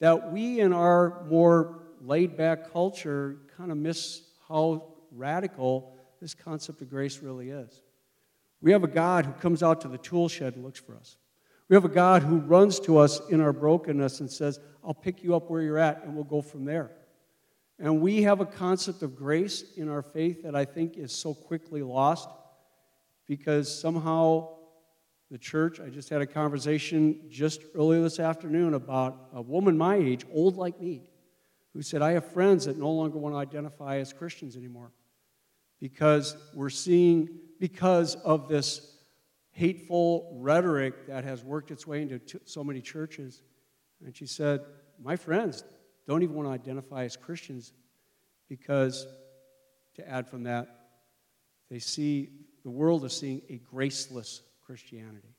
that 0.00 0.32
we 0.32 0.60
in 0.60 0.72
our 0.72 1.24
more 1.28 1.82
laid 2.00 2.36
back 2.36 2.72
culture 2.72 3.38
kind 3.56 3.72
of 3.72 3.78
miss 3.78 4.22
how 4.48 4.94
radical 5.10 5.96
this 6.20 6.34
concept 6.34 6.82
of 6.82 6.90
grace 6.90 7.18
really 7.18 7.50
is. 7.50 7.82
We 8.60 8.72
have 8.72 8.84
a 8.84 8.88
God 8.88 9.26
who 9.26 9.32
comes 9.32 9.62
out 9.62 9.80
to 9.82 9.88
the 9.88 9.98
tool 9.98 10.28
shed 10.28 10.54
and 10.54 10.64
looks 10.64 10.80
for 10.80 10.96
us. 10.96 11.16
We 11.68 11.76
have 11.76 11.84
a 11.84 11.88
God 11.88 12.22
who 12.22 12.38
runs 12.38 12.78
to 12.80 12.98
us 12.98 13.20
in 13.30 13.40
our 13.40 13.52
brokenness 13.52 14.20
and 14.20 14.30
says, 14.30 14.60
I'll 14.84 14.94
pick 14.94 15.22
you 15.22 15.34
up 15.34 15.50
where 15.50 15.62
you're 15.62 15.78
at 15.78 16.04
and 16.04 16.14
we'll 16.14 16.24
go 16.24 16.42
from 16.42 16.64
there. 16.64 16.90
And 17.78 18.00
we 18.00 18.22
have 18.22 18.40
a 18.40 18.46
concept 18.46 19.02
of 19.02 19.16
grace 19.16 19.64
in 19.76 19.88
our 19.88 20.02
faith 20.02 20.42
that 20.44 20.54
I 20.54 20.64
think 20.64 20.96
is 20.96 21.12
so 21.12 21.34
quickly 21.34 21.82
lost 21.82 22.28
because 23.26 23.80
somehow 23.80 24.50
the 25.30 25.38
church, 25.38 25.80
I 25.80 25.88
just 25.88 26.10
had 26.10 26.20
a 26.20 26.26
conversation 26.26 27.22
just 27.28 27.62
earlier 27.74 28.02
this 28.02 28.20
afternoon 28.20 28.74
about 28.74 29.30
a 29.32 29.42
woman 29.42 29.76
my 29.76 29.96
age, 29.96 30.24
old 30.32 30.56
like 30.56 30.80
me, 30.80 31.10
who 31.72 31.82
said, 31.82 32.02
I 32.02 32.12
have 32.12 32.30
friends 32.32 32.66
that 32.66 32.78
no 32.78 32.90
longer 32.90 33.18
want 33.18 33.34
to 33.34 33.38
identify 33.38 33.96
as 33.96 34.12
Christians 34.12 34.56
anymore 34.56 34.92
because 35.80 36.36
we're 36.54 36.70
seeing, 36.70 37.28
because 37.58 38.14
of 38.16 38.48
this 38.48 38.96
hateful 39.50 40.36
rhetoric 40.40 41.08
that 41.08 41.24
has 41.24 41.42
worked 41.42 41.70
its 41.70 41.86
way 41.86 42.02
into 42.02 42.20
so 42.44 42.62
many 42.62 42.80
churches. 42.80 43.42
And 44.04 44.14
she 44.14 44.26
said, 44.26 44.60
My 45.02 45.16
friends 45.16 45.64
don't 46.06 46.22
even 46.22 46.34
want 46.34 46.48
to 46.48 46.52
identify 46.52 47.04
as 47.04 47.16
Christians 47.16 47.72
because, 48.48 49.06
to 49.96 50.08
add 50.08 50.28
from 50.28 50.44
that, 50.44 50.68
they 51.70 51.78
see 51.78 52.30
the 52.62 52.70
world 52.70 53.04
is 53.04 53.16
seeing 53.16 53.42
a 53.48 53.56
graceless 53.56 54.42
Christianity. 54.64 55.34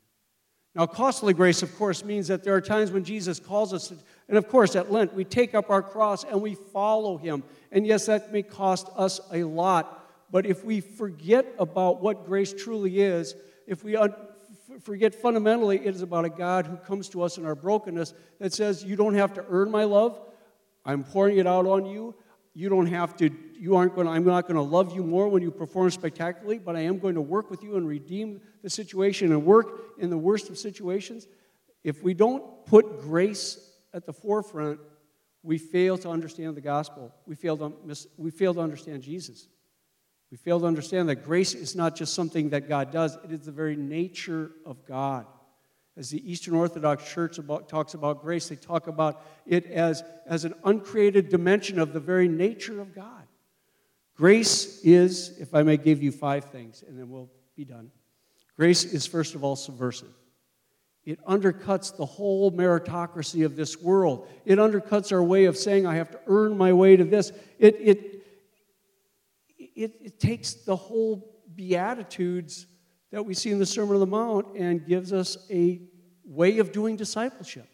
Now, 0.74 0.86
costly 0.86 1.32
grace, 1.32 1.62
of 1.62 1.74
course, 1.78 2.04
means 2.04 2.28
that 2.28 2.44
there 2.44 2.54
are 2.54 2.60
times 2.60 2.90
when 2.90 3.02
Jesus 3.02 3.40
calls 3.40 3.72
us, 3.72 3.92
and 4.28 4.36
of 4.36 4.46
course, 4.48 4.76
at 4.76 4.92
Lent, 4.92 5.14
we 5.14 5.24
take 5.24 5.54
up 5.54 5.70
our 5.70 5.82
cross 5.82 6.22
and 6.24 6.42
we 6.42 6.54
follow 6.54 7.16
him. 7.16 7.42
And 7.72 7.86
yes, 7.86 8.06
that 8.06 8.30
may 8.30 8.42
cost 8.42 8.88
us 8.94 9.18
a 9.32 9.44
lot, 9.44 10.06
but 10.30 10.44
if 10.44 10.64
we 10.64 10.80
forget 10.80 11.46
about 11.58 12.02
what 12.02 12.26
grace 12.26 12.52
truly 12.52 13.00
is, 13.00 13.34
if 13.66 13.84
we 13.84 13.96
forget 14.82 15.14
fundamentally 15.14 15.78
it 15.78 15.94
is 15.94 16.02
about 16.02 16.26
a 16.26 16.30
God 16.30 16.66
who 16.66 16.76
comes 16.76 17.08
to 17.10 17.22
us 17.22 17.38
in 17.38 17.46
our 17.46 17.54
brokenness 17.54 18.12
that 18.38 18.52
says, 18.52 18.84
You 18.84 18.96
don't 18.96 19.14
have 19.14 19.32
to 19.34 19.44
earn 19.48 19.70
my 19.70 19.84
love, 19.84 20.20
I'm 20.86 21.04
pouring 21.04 21.38
it 21.38 21.46
out 21.46 21.66
on 21.66 21.84
you. 21.84 22.14
You 22.54 22.70
don't 22.70 22.86
have 22.86 23.14
to, 23.16 23.28
you 23.58 23.76
aren't 23.76 23.94
going 23.94 24.06
to, 24.06 24.12
I'm 24.12 24.24
not 24.24 24.44
going 24.44 24.56
to 24.56 24.62
love 24.62 24.94
you 24.94 25.02
more 25.02 25.28
when 25.28 25.42
you 25.42 25.50
perform 25.50 25.90
spectacularly, 25.90 26.58
but 26.58 26.74
I 26.74 26.80
am 26.80 26.98
going 26.98 27.16
to 27.16 27.20
work 27.20 27.50
with 27.50 27.62
you 27.62 27.76
and 27.76 27.86
redeem 27.86 28.40
the 28.62 28.70
situation 28.70 29.32
and 29.32 29.44
work 29.44 29.66
in 29.98 30.08
the 30.08 30.16
worst 30.16 30.48
of 30.48 30.56
situations. 30.56 31.26
If 31.84 32.02
we 32.02 32.14
don't 32.14 32.64
put 32.64 33.00
grace 33.02 33.58
at 33.92 34.06
the 34.06 34.12
forefront, 34.12 34.80
we 35.42 35.58
fail 35.58 35.98
to 35.98 36.08
understand 36.08 36.56
the 36.56 36.60
gospel. 36.60 37.14
We 37.26 37.34
fail 37.34 37.56
to, 37.58 37.72
we 38.16 38.30
fail 38.30 38.54
to 38.54 38.60
understand 38.60 39.02
Jesus. 39.02 39.48
We 40.30 40.36
fail 40.36 40.58
to 40.60 40.66
understand 40.66 41.08
that 41.08 41.16
grace 41.16 41.54
is 41.54 41.76
not 41.76 41.94
just 41.94 42.14
something 42.14 42.50
that 42.50 42.68
God 42.68 42.90
does, 42.90 43.16
it 43.22 43.32
is 43.32 43.44
the 43.44 43.52
very 43.52 43.76
nature 43.76 44.50
of 44.64 44.84
God. 44.86 45.26
As 45.96 46.10
the 46.10 46.30
Eastern 46.30 46.54
Orthodox 46.54 47.10
Church 47.10 47.38
about, 47.38 47.68
talks 47.68 47.94
about 47.94 48.20
grace, 48.20 48.48
they 48.48 48.56
talk 48.56 48.86
about 48.86 49.24
it 49.46 49.64
as, 49.66 50.04
as 50.26 50.44
an 50.44 50.54
uncreated 50.64 51.30
dimension 51.30 51.78
of 51.78 51.92
the 51.92 52.00
very 52.00 52.28
nature 52.28 52.80
of 52.80 52.94
God. 52.94 53.24
Grace 54.14 54.80
is, 54.82 55.38
if 55.38 55.54
I 55.54 55.62
may 55.62 55.76
give 55.78 56.02
you 56.02 56.12
five 56.12 56.44
things, 56.46 56.84
and 56.86 56.98
then 56.98 57.08
we'll 57.08 57.30
be 57.56 57.64
done. 57.64 57.90
Grace 58.56 58.84
is, 58.84 59.06
first 59.06 59.34
of 59.34 59.42
all, 59.42 59.56
subversive. 59.56 60.12
It 61.04 61.24
undercuts 61.24 61.96
the 61.96 62.04
whole 62.04 62.50
meritocracy 62.50 63.44
of 63.44 63.56
this 63.56 63.80
world. 63.80 64.28
It 64.44 64.58
undercuts 64.58 65.12
our 65.12 65.22
way 65.22 65.44
of 65.44 65.56
saying, 65.56 65.86
I 65.86 65.94
have 65.94 66.10
to 66.10 66.20
earn 66.26 66.58
my 66.58 66.72
way 66.72 66.96
to 66.96 67.04
this. 67.04 67.30
It, 67.58 67.76
it, 67.80 68.22
it, 69.58 69.92
it 70.02 70.20
takes 70.20 70.54
the 70.54 70.76
whole 70.76 71.32
Beatitudes 71.54 72.66
that 73.12 73.24
we 73.24 73.34
see 73.34 73.50
in 73.50 73.58
the 73.58 73.66
Sermon 73.66 73.94
on 73.94 74.00
the 74.00 74.06
Mount 74.06 74.56
and 74.56 74.84
gives 74.86 75.12
us 75.12 75.36
a 75.50 75.80
way 76.24 76.58
of 76.58 76.72
doing 76.72 76.96
discipleship. 76.96 77.68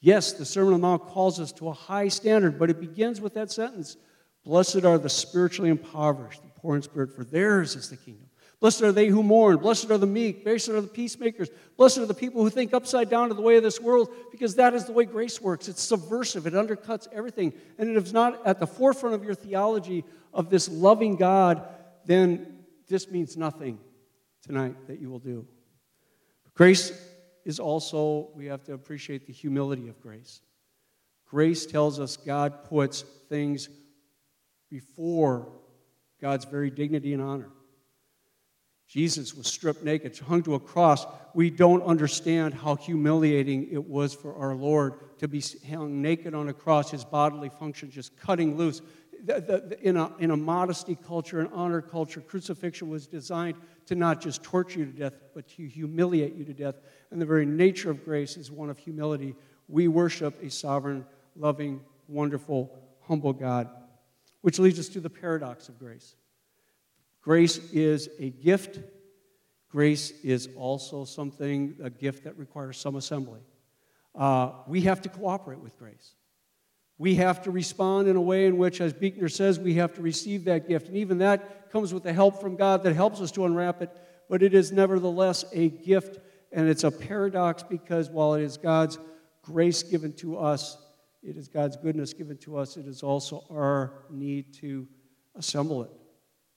Yes, 0.00 0.32
the 0.32 0.44
Sermon 0.44 0.74
on 0.74 0.80
the 0.80 0.86
Mount 0.86 1.06
calls 1.06 1.40
us 1.40 1.52
to 1.52 1.68
a 1.68 1.72
high 1.72 2.08
standard, 2.08 2.58
but 2.58 2.70
it 2.70 2.80
begins 2.80 3.20
with 3.20 3.34
that 3.34 3.50
sentence 3.50 3.96
Blessed 4.44 4.84
are 4.84 4.98
the 4.98 5.08
spiritually 5.08 5.70
impoverished, 5.70 6.42
the 6.42 6.60
poor 6.60 6.76
in 6.76 6.82
spirit, 6.82 7.16
for 7.16 7.24
theirs 7.24 7.76
is 7.76 7.88
the 7.88 7.96
kingdom. 7.96 8.26
Blessed 8.60 8.82
are 8.82 8.92
they 8.92 9.08
who 9.08 9.22
mourn. 9.22 9.56
Blessed 9.56 9.90
are 9.90 9.96
the 9.96 10.06
meek. 10.06 10.44
Blessed 10.44 10.68
are 10.68 10.82
the 10.82 10.86
peacemakers. 10.86 11.48
Blessed 11.78 11.96
are 11.96 12.06
the 12.06 12.12
people 12.12 12.42
who 12.42 12.50
think 12.50 12.74
upside 12.74 13.08
down 13.08 13.28
to 13.28 13.34
the 13.34 13.40
way 13.40 13.56
of 13.56 13.62
this 13.62 13.80
world, 13.80 14.10
because 14.30 14.56
that 14.56 14.74
is 14.74 14.84
the 14.84 14.92
way 14.92 15.06
grace 15.06 15.40
works. 15.40 15.66
It's 15.66 15.82
subversive, 15.82 16.46
it 16.46 16.52
undercuts 16.52 17.08
everything. 17.10 17.54
And 17.78 17.88
if 17.88 17.96
it 17.96 18.06
is 18.06 18.12
not 18.12 18.46
at 18.46 18.60
the 18.60 18.66
forefront 18.66 19.14
of 19.14 19.24
your 19.24 19.34
theology 19.34 20.04
of 20.34 20.50
this 20.50 20.68
loving 20.68 21.16
God 21.16 21.66
then 22.06 22.64
this 22.88 23.10
means 23.10 23.36
nothing 23.36 23.78
tonight 24.44 24.76
that 24.86 25.00
you 25.00 25.10
will 25.10 25.18
do. 25.18 25.46
Grace 26.54 26.92
is 27.44 27.58
also, 27.58 28.30
we 28.34 28.46
have 28.46 28.62
to 28.64 28.74
appreciate 28.74 29.26
the 29.26 29.32
humility 29.32 29.88
of 29.88 30.00
grace. 30.00 30.40
Grace 31.26 31.66
tells 31.66 31.98
us 31.98 32.16
God 32.16 32.64
puts 32.64 33.02
things 33.28 33.68
before 34.70 35.52
God's 36.20 36.44
very 36.44 36.70
dignity 36.70 37.12
and 37.12 37.22
honor. 37.22 37.50
Jesus 38.86 39.34
was 39.34 39.46
stripped 39.46 39.82
naked, 39.82 40.16
hung 40.18 40.42
to 40.42 40.54
a 40.54 40.60
cross. 40.60 41.06
We 41.34 41.50
don't 41.50 41.82
understand 41.82 42.54
how 42.54 42.76
humiliating 42.76 43.68
it 43.72 43.84
was 43.84 44.14
for 44.14 44.36
our 44.36 44.54
Lord 44.54 45.18
to 45.18 45.26
be 45.26 45.42
hung 45.68 46.02
naked 46.02 46.34
on 46.34 46.48
a 46.48 46.52
cross, 46.52 46.90
his 46.90 47.04
bodily 47.04 47.48
function 47.48 47.90
just 47.90 48.16
cutting 48.16 48.56
loose. 48.56 48.82
The, 49.26 49.40
the, 49.40 49.80
in, 49.80 49.96
a, 49.96 50.12
in 50.18 50.30
a 50.30 50.36
modesty 50.36 50.96
culture, 50.96 51.40
an 51.40 51.48
honor 51.54 51.80
culture, 51.80 52.20
crucifixion 52.20 52.90
was 52.90 53.06
designed 53.06 53.56
to 53.86 53.94
not 53.94 54.20
just 54.20 54.42
torture 54.42 54.80
you 54.80 54.86
to 54.86 54.92
death, 54.92 55.14
but 55.34 55.48
to 55.56 55.66
humiliate 55.66 56.34
you 56.34 56.44
to 56.44 56.52
death. 56.52 56.74
And 57.10 57.20
the 57.20 57.26
very 57.26 57.46
nature 57.46 57.90
of 57.90 58.04
grace 58.04 58.36
is 58.36 58.50
one 58.50 58.68
of 58.68 58.76
humility. 58.76 59.34
We 59.66 59.88
worship 59.88 60.42
a 60.42 60.50
sovereign, 60.50 61.06
loving, 61.36 61.80
wonderful, 62.06 62.78
humble 63.00 63.32
God. 63.32 63.70
Which 64.42 64.58
leads 64.58 64.78
us 64.78 64.88
to 64.90 65.00
the 65.00 65.08
paradox 65.08 65.70
of 65.70 65.78
grace. 65.78 66.16
Grace 67.22 67.56
is 67.72 68.10
a 68.20 68.28
gift. 68.28 68.80
Grace 69.70 70.12
is 70.22 70.50
also 70.54 71.06
something, 71.06 71.76
a 71.82 71.88
gift 71.88 72.24
that 72.24 72.38
requires 72.38 72.76
some 72.76 72.96
assembly. 72.96 73.40
Uh, 74.14 74.50
we 74.66 74.82
have 74.82 75.00
to 75.00 75.08
cooperate 75.08 75.60
with 75.60 75.78
grace. 75.78 76.14
We 76.96 77.16
have 77.16 77.42
to 77.42 77.50
respond 77.50 78.06
in 78.08 78.16
a 78.16 78.20
way 78.20 78.46
in 78.46 78.56
which, 78.56 78.80
as 78.80 78.92
Buechner 78.92 79.28
says, 79.28 79.58
we 79.58 79.74
have 79.74 79.94
to 79.94 80.02
receive 80.02 80.44
that 80.44 80.68
gift. 80.68 80.88
And 80.88 80.96
even 80.96 81.18
that 81.18 81.70
comes 81.72 81.92
with 81.92 82.04
the 82.04 82.12
help 82.12 82.40
from 82.40 82.56
God 82.56 82.84
that 82.84 82.94
helps 82.94 83.20
us 83.20 83.32
to 83.32 83.44
unwrap 83.44 83.82
it. 83.82 83.90
But 84.28 84.42
it 84.42 84.54
is 84.54 84.70
nevertheless 84.70 85.44
a 85.52 85.70
gift, 85.70 86.18
and 86.52 86.68
it's 86.68 86.84
a 86.84 86.90
paradox 86.90 87.62
because 87.62 88.10
while 88.10 88.34
it 88.34 88.42
is 88.42 88.56
God's 88.56 88.98
grace 89.42 89.82
given 89.82 90.12
to 90.14 90.38
us, 90.38 90.78
it 91.22 91.36
is 91.36 91.48
God's 91.48 91.76
goodness 91.76 92.12
given 92.12 92.36
to 92.38 92.56
us, 92.58 92.76
it 92.76 92.86
is 92.86 93.02
also 93.02 93.44
our 93.50 94.04
need 94.10 94.54
to 94.54 94.86
assemble 95.34 95.82
it 95.82 95.90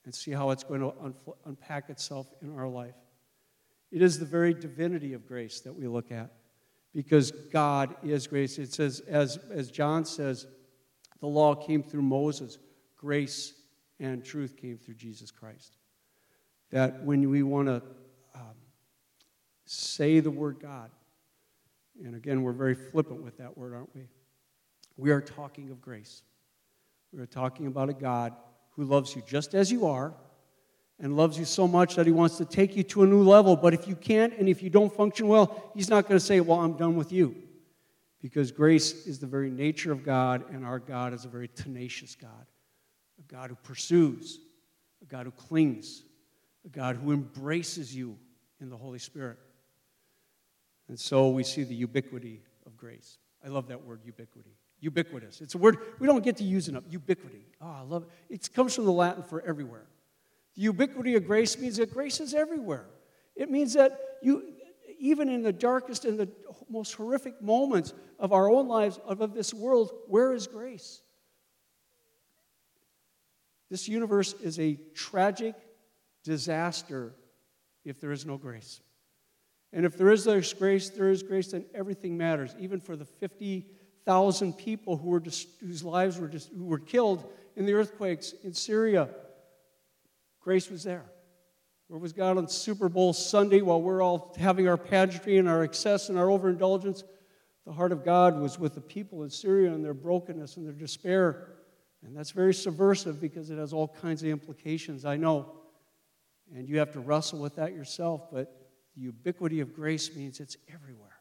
and 0.05 0.13
see 0.13 0.31
how 0.31 0.51
it's 0.51 0.63
going 0.63 0.81
to 0.81 0.93
unpack 1.45 1.89
itself 1.89 2.31
in 2.41 2.55
our 2.55 2.67
life. 2.67 2.95
It 3.91 4.01
is 4.01 4.19
the 4.19 4.25
very 4.25 4.53
divinity 4.53 5.13
of 5.13 5.27
grace 5.27 5.61
that 5.61 5.73
we 5.73 5.87
look 5.87 6.11
at 6.11 6.31
because 6.97 7.29
God 7.29 7.93
is 8.01 8.25
grace. 8.25 8.57
It 8.57 8.73
says, 8.73 9.01
as, 9.01 9.37
as 9.51 9.69
John 9.69 10.03
says, 10.03 10.47
the 11.19 11.27
law 11.27 11.53
came 11.53 11.83
through 11.83 12.01
Moses, 12.01 12.57
grace 12.95 13.53
and 13.99 14.25
truth 14.25 14.57
came 14.57 14.79
through 14.79 14.95
Jesus 14.95 15.29
Christ. 15.29 15.77
That 16.71 17.03
when 17.03 17.29
we 17.29 17.43
want 17.43 17.67
to 17.67 17.83
um, 18.33 18.55
say 19.67 20.21
the 20.21 20.31
word 20.31 20.57
God, 20.59 20.89
and 22.03 22.15
again, 22.15 22.41
we're 22.41 22.51
very 22.51 22.73
flippant 22.73 23.21
with 23.21 23.37
that 23.37 23.55
word, 23.55 23.75
aren't 23.75 23.93
we? 23.93 24.07
We 24.97 25.11
are 25.11 25.21
talking 25.21 25.69
of 25.69 25.79
grace. 25.79 26.23
We 27.13 27.21
are 27.21 27.27
talking 27.27 27.67
about 27.67 27.89
a 27.89 27.93
God 27.93 28.33
who 28.71 28.85
loves 28.85 29.15
you 29.15 29.21
just 29.27 29.53
as 29.53 29.71
you 29.71 29.85
are 29.85 30.15
and 30.99 31.15
loves 31.15 31.37
you 31.37 31.45
so 31.45 31.67
much 31.67 31.95
that 31.95 32.05
he 32.05 32.11
wants 32.11 32.37
to 32.37 32.45
take 32.45 32.75
you 32.75 32.83
to 32.83 33.03
a 33.03 33.07
new 33.07 33.21
level. 33.21 33.55
But 33.55 33.73
if 33.73 33.87
you 33.87 33.95
can't 33.95 34.33
and 34.37 34.49
if 34.49 34.63
you 34.63 34.69
don't 34.69 34.91
function 34.93 35.27
well, 35.27 35.71
he's 35.75 35.89
not 35.89 36.07
going 36.07 36.19
to 36.19 36.25
say, 36.25 36.39
Well, 36.39 36.59
I'm 36.59 36.73
done 36.73 36.95
with 36.95 37.11
you. 37.11 37.35
Because 38.21 38.51
grace 38.51 39.05
is 39.05 39.19
the 39.19 39.27
very 39.27 39.51
nature 39.51 39.91
of 39.91 40.03
God, 40.03 40.43
and 40.51 40.65
our 40.65 40.79
God 40.79 41.13
is 41.13 41.23
a 41.23 41.27
very 41.27 41.47
tenacious 41.47 42.15
God 42.15 42.47
a 43.19 43.33
God 43.33 43.49
who 43.49 43.55
pursues, 43.55 44.39
a 45.01 45.05
God 45.05 45.25
who 45.25 45.31
clings, 45.31 46.03
a 46.65 46.69
God 46.69 46.95
who 46.95 47.11
embraces 47.11 47.95
you 47.95 48.17
in 48.61 48.69
the 48.69 48.77
Holy 48.77 48.99
Spirit. 48.99 49.37
And 50.87 50.99
so 50.99 51.29
we 51.29 51.43
see 51.43 51.63
the 51.63 51.75
ubiquity 51.75 52.41
of 52.65 52.77
grace. 52.77 53.17
I 53.43 53.49
love 53.49 53.67
that 53.67 53.83
word, 53.83 54.01
ubiquity. 54.05 54.51
Ubiquitous. 54.79 55.41
It's 55.41 55.55
a 55.55 55.57
word 55.57 55.77
we 55.99 56.05
don't 56.05 56.23
get 56.23 56.37
to 56.37 56.43
use 56.43 56.69
enough. 56.69 56.83
Ubiquity. 56.89 57.45
Oh, 57.61 57.75
I 57.79 57.81
love 57.81 58.03
it. 58.03 58.09
It 58.29 58.53
comes 58.53 58.75
from 58.75 58.85
the 58.85 58.91
Latin 58.91 59.23
for 59.23 59.41
everywhere. 59.41 59.87
The 60.57 60.63
ubiquity 60.63 61.15
of 61.15 61.25
grace 61.25 61.57
means 61.57 61.77
that 61.77 61.93
grace 61.93 62.19
is 62.19 62.33
everywhere. 62.33 62.87
It 63.35 63.51
means 63.51 63.73
that 63.73 63.99
you, 64.23 64.43
even 64.99 65.29
in 65.29 65.43
the 65.43 65.53
darkest 65.53 66.03
and 66.03 66.19
the 66.19 66.27
most 66.67 66.95
horrific 66.95 67.39
moments 67.41 67.93
of 68.19 68.33
our 68.33 68.49
own 68.49 68.67
lives, 68.67 68.99
of 69.05 69.35
this 69.35 69.53
world, 69.53 69.91
where 70.07 70.33
is 70.33 70.47
grace? 70.47 71.01
This 73.69 73.87
universe 73.87 74.33
is 74.41 74.59
a 74.59 74.79
tragic 74.95 75.53
disaster 76.23 77.13
if 77.85 78.01
there 78.01 78.11
is 78.11 78.25
no 78.25 78.37
grace. 78.37 78.81
And 79.73 79.85
if 79.85 79.95
there 79.95 80.09
is 80.11 80.25
grace, 80.57 80.89
there 80.89 81.11
is 81.11 81.21
grace, 81.21 81.51
then 81.51 81.65
everything 81.75 82.17
matters, 82.17 82.55
even 82.57 82.79
for 82.79 82.95
the 82.95 83.05
50,000 83.05 84.53
people 84.53 84.97
who 84.97 85.09
were 85.09 85.19
just, 85.19 85.49
whose 85.59 85.83
lives 85.83 86.17
were, 86.17 86.27
just, 86.27 86.49
who 86.49 86.65
were 86.65 86.79
killed 86.79 87.31
in 87.55 87.67
the 87.67 87.73
earthquakes 87.73 88.33
in 88.43 88.53
Syria 88.53 89.09
Grace 90.47 90.69
was 90.69 90.85
there. 90.85 91.03
Where 91.89 91.99
was 91.99 92.13
God 92.13 92.37
on 92.37 92.47
Super 92.47 92.87
Bowl 92.87 93.11
Sunday 93.11 93.59
while 93.59 93.81
we're 93.81 94.01
all 94.01 94.33
having 94.39 94.65
our 94.69 94.77
pageantry 94.77 95.39
and 95.39 95.49
our 95.49 95.61
excess 95.61 96.07
and 96.07 96.17
our 96.17 96.31
overindulgence? 96.31 97.03
The 97.65 97.73
heart 97.73 97.91
of 97.91 98.05
God 98.05 98.39
was 98.39 98.57
with 98.57 98.73
the 98.73 98.79
people 98.79 99.23
in 99.23 99.29
Syria 99.29 99.73
and 99.73 99.83
their 99.83 99.93
brokenness 99.93 100.55
and 100.55 100.65
their 100.65 100.73
despair. 100.73 101.49
And 102.01 102.15
that's 102.15 102.31
very 102.31 102.53
subversive 102.53 103.19
because 103.19 103.49
it 103.49 103.57
has 103.57 103.73
all 103.73 103.89
kinds 103.89 104.23
of 104.23 104.29
implications, 104.29 105.03
I 105.03 105.17
know. 105.17 105.51
And 106.55 106.69
you 106.69 106.79
have 106.79 106.93
to 106.93 107.01
wrestle 107.01 107.39
with 107.39 107.57
that 107.57 107.73
yourself, 107.73 108.31
but 108.31 108.69
the 108.95 109.01
ubiquity 109.01 109.59
of 109.59 109.75
grace 109.75 110.15
means 110.15 110.39
it's 110.39 110.55
everywhere. 110.73 111.19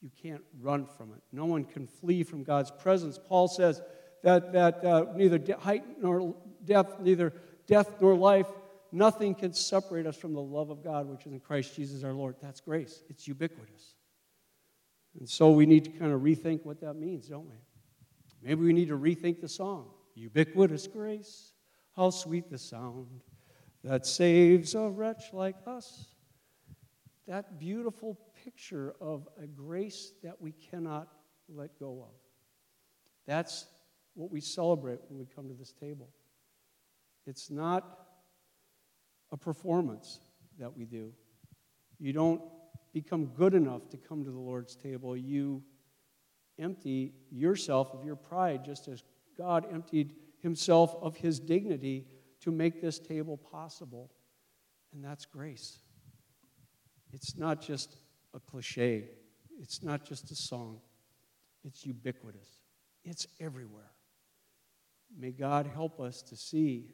You 0.00 0.10
can't 0.20 0.42
run 0.60 0.84
from 0.84 1.12
it. 1.12 1.22
No 1.30 1.44
one 1.44 1.64
can 1.64 1.86
flee 1.86 2.24
from 2.24 2.42
God's 2.42 2.72
presence. 2.72 3.20
Paul 3.24 3.46
says 3.46 3.80
that, 4.24 4.52
that 4.52 4.84
uh, 4.84 5.04
neither 5.14 5.40
height 5.60 5.84
nor 6.00 6.34
depth, 6.64 6.98
neither 6.98 7.32
death 7.66 8.00
nor 8.00 8.14
life, 8.14 8.46
nothing 8.90 9.34
can 9.34 9.52
separate 9.52 10.06
us 10.06 10.16
from 10.16 10.34
the 10.34 10.40
love 10.40 10.70
of 10.70 10.82
God, 10.82 11.08
which 11.08 11.26
is 11.26 11.32
in 11.32 11.40
Christ 11.40 11.74
Jesus 11.74 12.04
our 12.04 12.12
Lord. 12.12 12.36
That's 12.42 12.60
grace, 12.60 13.02
it's 13.08 13.26
ubiquitous. 13.26 13.94
And 15.18 15.28
so 15.28 15.50
we 15.50 15.66
need 15.66 15.84
to 15.84 15.90
kind 15.90 16.12
of 16.12 16.22
rethink 16.22 16.64
what 16.64 16.80
that 16.80 16.94
means, 16.94 17.28
don't 17.28 17.48
we? 17.48 17.56
Maybe 18.42 18.64
we 18.64 18.72
need 18.72 18.88
to 18.88 18.98
rethink 18.98 19.40
the 19.40 19.48
song 19.48 19.90
Ubiquitous 20.14 20.86
grace, 20.86 21.54
how 21.96 22.10
sweet 22.10 22.50
the 22.50 22.58
sound 22.58 23.06
that 23.82 24.06
saves 24.06 24.74
a 24.74 24.88
wretch 24.88 25.32
like 25.32 25.56
us. 25.66 26.06
That 27.26 27.58
beautiful 27.58 28.18
picture 28.44 28.94
of 29.00 29.28
a 29.40 29.46
grace 29.46 30.12
that 30.22 30.40
we 30.40 30.52
cannot 30.52 31.08
let 31.48 31.78
go 31.78 32.02
of. 32.02 32.14
That's 33.26 33.66
what 34.14 34.30
we 34.30 34.40
celebrate 34.40 35.00
when 35.08 35.18
we 35.18 35.26
come 35.34 35.48
to 35.48 35.54
this 35.54 35.72
table. 35.72 36.08
It's 37.26 37.50
not 37.50 37.98
a 39.30 39.36
performance 39.36 40.20
that 40.58 40.76
we 40.76 40.84
do. 40.84 41.12
You 41.98 42.12
don't 42.12 42.42
become 42.92 43.26
good 43.26 43.54
enough 43.54 43.88
to 43.90 43.96
come 43.96 44.24
to 44.24 44.30
the 44.30 44.38
Lord's 44.38 44.76
table. 44.76 45.16
You 45.16 45.62
empty 46.58 47.14
yourself 47.30 47.94
of 47.94 48.04
your 48.04 48.16
pride 48.16 48.64
just 48.64 48.88
as 48.88 49.02
God 49.36 49.66
emptied 49.72 50.14
himself 50.40 50.96
of 51.00 51.16
his 51.16 51.40
dignity 51.40 52.06
to 52.40 52.50
make 52.50 52.80
this 52.80 52.98
table 52.98 53.36
possible. 53.36 54.10
And 54.92 55.02
that's 55.02 55.24
grace. 55.24 55.78
It's 57.12 57.36
not 57.36 57.60
just 57.60 57.96
a 58.34 58.40
cliche, 58.40 59.08
it's 59.60 59.82
not 59.82 60.04
just 60.04 60.30
a 60.30 60.34
song, 60.34 60.80
it's 61.64 61.84
ubiquitous, 61.84 62.60
it's 63.04 63.26
everywhere. 63.38 63.92
May 65.16 65.30
God 65.30 65.66
help 65.66 66.00
us 66.00 66.22
to 66.22 66.36
see 66.36 66.90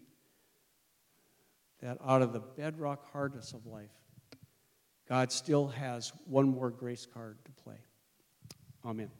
that 1.80 1.98
out 2.04 2.22
of 2.22 2.32
the 2.32 2.40
bedrock 2.40 3.10
hardness 3.12 3.52
of 3.52 3.66
life, 3.66 3.90
God 5.08 5.32
still 5.32 5.68
has 5.68 6.12
one 6.26 6.48
more 6.48 6.70
grace 6.70 7.06
card 7.06 7.38
to 7.44 7.52
play. 7.62 7.78
Amen. 8.84 9.10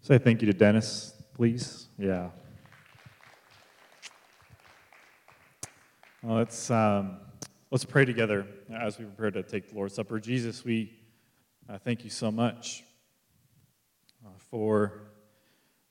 Say 0.00 0.18
thank 0.18 0.40
you 0.40 0.46
to 0.46 0.52
Dennis, 0.52 1.12
please. 1.34 1.88
Yeah. 1.98 2.30
Well, 6.22 6.36
let's, 6.36 6.70
um, 6.70 7.18
let's 7.70 7.84
pray 7.84 8.04
together 8.04 8.46
as 8.74 8.98
we 8.98 9.04
prepare 9.04 9.30
to 9.30 9.42
take 9.42 9.68
the 9.68 9.76
Lord's 9.76 9.94
Supper. 9.94 10.18
Jesus, 10.18 10.64
we 10.64 10.98
uh, 11.68 11.78
thank 11.78 12.02
you 12.02 12.10
so 12.10 12.32
much 12.32 12.82
uh, 14.26 14.30
for 14.50 15.09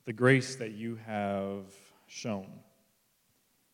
the 0.04 0.12
grace 0.12 0.56
that 0.56 0.72
you 0.72 0.98
have 1.06 1.66
shown 2.06 2.48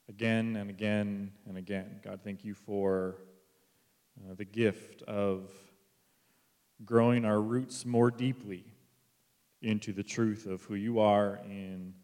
again 0.09 0.57
and 0.57 0.71
again 0.71 1.33
and 1.49 1.57
again. 1.57 2.01
God, 2.05 2.21
thank 2.23 2.45
you 2.45 2.55
for 2.55 3.17
uh, 4.19 4.35
the 4.35 4.45
gift 4.45 5.03
of 5.03 5.51
growing 6.85 7.25
our 7.25 7.41
roots 7.41 7.87
more 7.87 8.11
deeply 8.11 8.65
into 9.63 9.93
the 9.93 10.03
truth 10.03 10.47
of 10.47 10.63
who 10.65 10.75
you 10.75 11.01
are 11.01 11.41
and 11.45 11.95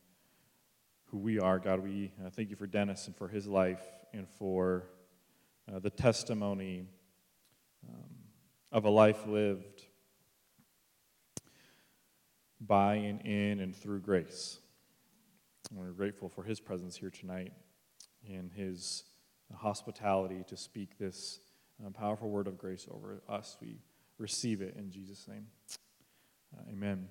who 1.06 1.18
we 1.18 1.38
are. 1.38 1.58
God, 1.58 1.80
we 1.80 2.12
uh, 2.24 2.30
thank 2.30 2.50
you 2.50 2.56
for 2.56 2.66
Dennis 2.66 3.06
and 3.06 3.16
for 3.16 3.28
his 3.28 3.46
life 3.46 3.82
and 4.12 4.28
for 4.28 4.84
uh, 5.72 5.78
the 5.78 5.90
testimony 5.90 6.86
um, 7.88 8.08
of 8.70 8.84
a 8.84 8.90
life 8.90 9.26
lived 9.26 9.82
by 12.66 12.94
and 12.94 13.20
in 13.22 13.60
and 13.60 13.74
through 13.74 14.00
grace. 14.00 14.58
And 15.70 15.78
we're 15.78 15.92
grateful 15.92 16.28
for 16.28 16.42
his 16.42 16.60
presence 16.60 16.96
here 16.96 17.10
tonight 17.10 17.52
and 18.28 18.50
his 18.52 19.04
hospitality 19.54 20.44
to 20.48 20.56
speak 20.56 20.98
this 20.98 21.40
uh, 21.84 21.90
powerful 21.90 22.30
word 22.30 22.46
of 22.46 22.58
grace 22.58 22.86
over 22.90 23.22
us. 23.28 23.56
We 23.60 23.78
receive 24.18 24.62
it 24.62 24.76
in 24.76 24.90
Jesus' 24.90 25.26
name. 25.28 25.46
Uh, 26.56 26.62
amen. 26.70 27.08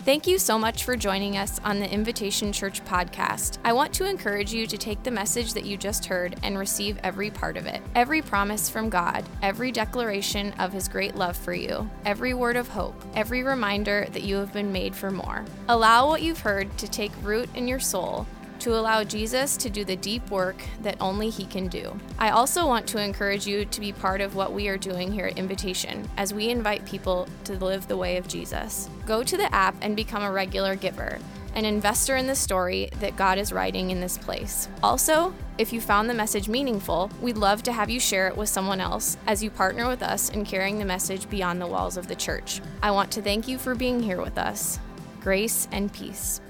Thank 0.00 0.26
you 0.26 0.38
so 0.38 0.58
much 0.58 0.84
for 0.84 0.96
joining 0.96 1.38
us 1.38 1.58
on 1.64 1.78
the 1.78 1.90
Invitation 1.90 2.52
Church 2.52 2.84
podcast. 2.84 3.56
I 3.64 3.72
want 3.72 3.94
to 3.94 4.04
encourage 4.04 4.52
you 4.52 4.66
to 4.66 4.76
take 4.76 5.02
the 5.02 5.10
message 5.10 5.54
that 5.54 5.64
you 5.64 5.78
just 5.78 6.04
heard 6.04 6.36
and 6.42 6.58
receive 6.58 6.98
every 7.02 7.30
part 7.30 7.56
of 7.56 7.64
it. 7.64 7.80
Every 7.94 8.20
promise 8.20 8.68
from 8.68 8.90
God, 8.90 9.24
every 9.40 9.72
declaration 9.72 10.52
of 10.58 10.74
His 10.74 10.88
great 10.88 11.14
love 11.14 11.38
for 11.38 11.54
you, 11.54 11.88
every 12.04 12.34
word 12.34 12.56
of 12.56 12.68
hope, 12.68 13.02
every 13.14 13.42
reminder 13.42 14.06
that 14.12 14.24
you 14.24 14.36
have 14.36 14.52
been 14.52 14.72
made 14.72 14.94
for 14.94 15.10
more. 15.10 15.42
Allow 15.68 16.08
what 16.08 16.20
you've 16.20 16.40
heard 16.40 16.76
to 16.78 16.86
take 16.86 17.12
root 17.22 17.48
in 17.54 17.66
your 17.66 17.80
soul 17.80 18.26
to 18.64 18.74
allow 18.74 19.04
Jesus 19.04 19.58
to 19.58 19.68
do 19.68 19.84
the 19.84 19.94
deep 19.94 20.30
work 20.30 20.56
that 20.80 20.96
only 20.98 21.28
He 21.28 21.44
can 21.44 21.68
do. 21.68 21.94
I 22.18 22.30
also 22.30 22.66
want 22.66 22.86
to 22.86 22.98
encourage 22.98 23.46
you 23.46 23.66
to 23.66 23.80
be 23.80 23.92
part 23.92 24.22
of 24.22 24.36
what 24.36 24.54
we 24.54 24.68
are 24.68 24.78
doing 24.78 25.12
here 25.12 25.26
at 25.26 25.36
Invitation 25.36 26.08
as 26.16 26.32
we 26.32 26.48
invite 26.48 26.86
people 26.86 27.28
to 27.44 27.62
live 27.62 27.86
the 27.86 27.98
way 27.98 28.16
of 28.16 28.26
Jesus. 28.26 28.88
Go 29.04 29.22
to 29.22 29.36
the 29.36 29.54
app 29.54 29.76
and 29.82 29.94
become 29.94 30.22
a 30.22 30.32
regular 30.32 30.76
giver, 30.76 31.18
an 31.54 31.66
investor 31.66 32.16
in 32.16 32.26
the 32.26 32.34
story 32.34 32.88
that 33.00 33.16
God 33.16 33.36
is 33.36 33.52
writing 33.52 33.90
in 33.90 34.00
this 34.00 34.16
place. 34.16 34.66
Also, 34.82 35.34
if 35.58 35.70
you 35.70 35.82
found 35.82 36.08
the 36.08 36.14
message 36.14 36.48
meaningful, 36.48 37.10
we'd 37.20 37.36
love 37.36 37.62
to 37.64 37.72
have 37.72 37.90
you 37.90 38.00
share 38.00 38.28
it 38.28 38.36
with 38.36 38.48
someone 38.48 38.80
else 38.80 39.18
as 39.26 39.42
you 39.42 39.50
partner 39.50 39.86
with 39.86 40.02
us 40.02 40.30
in 40.30 40.42
carrying 40.46 40.78
the 40.78 40.86
message 40.86 41.28
beyond 41.28 41.60
the 41.60 41.66
walls 41.66 41.98
of 41.98 42.08
the 42.08 42.16
church. 42.16 42.62
I 42.82 42.92
want 42.92 43.10
to 43.12 43.20
thank 43.20 43.46
you 43.46 43.58
for 43.58 43.74
being 43.74 44.02
here 44.02 44.22
with 44.22 44.38
us. 44.38 44.78
Grace 45.20 45.68
and 45.70 45.92
peace. 45.92 46.40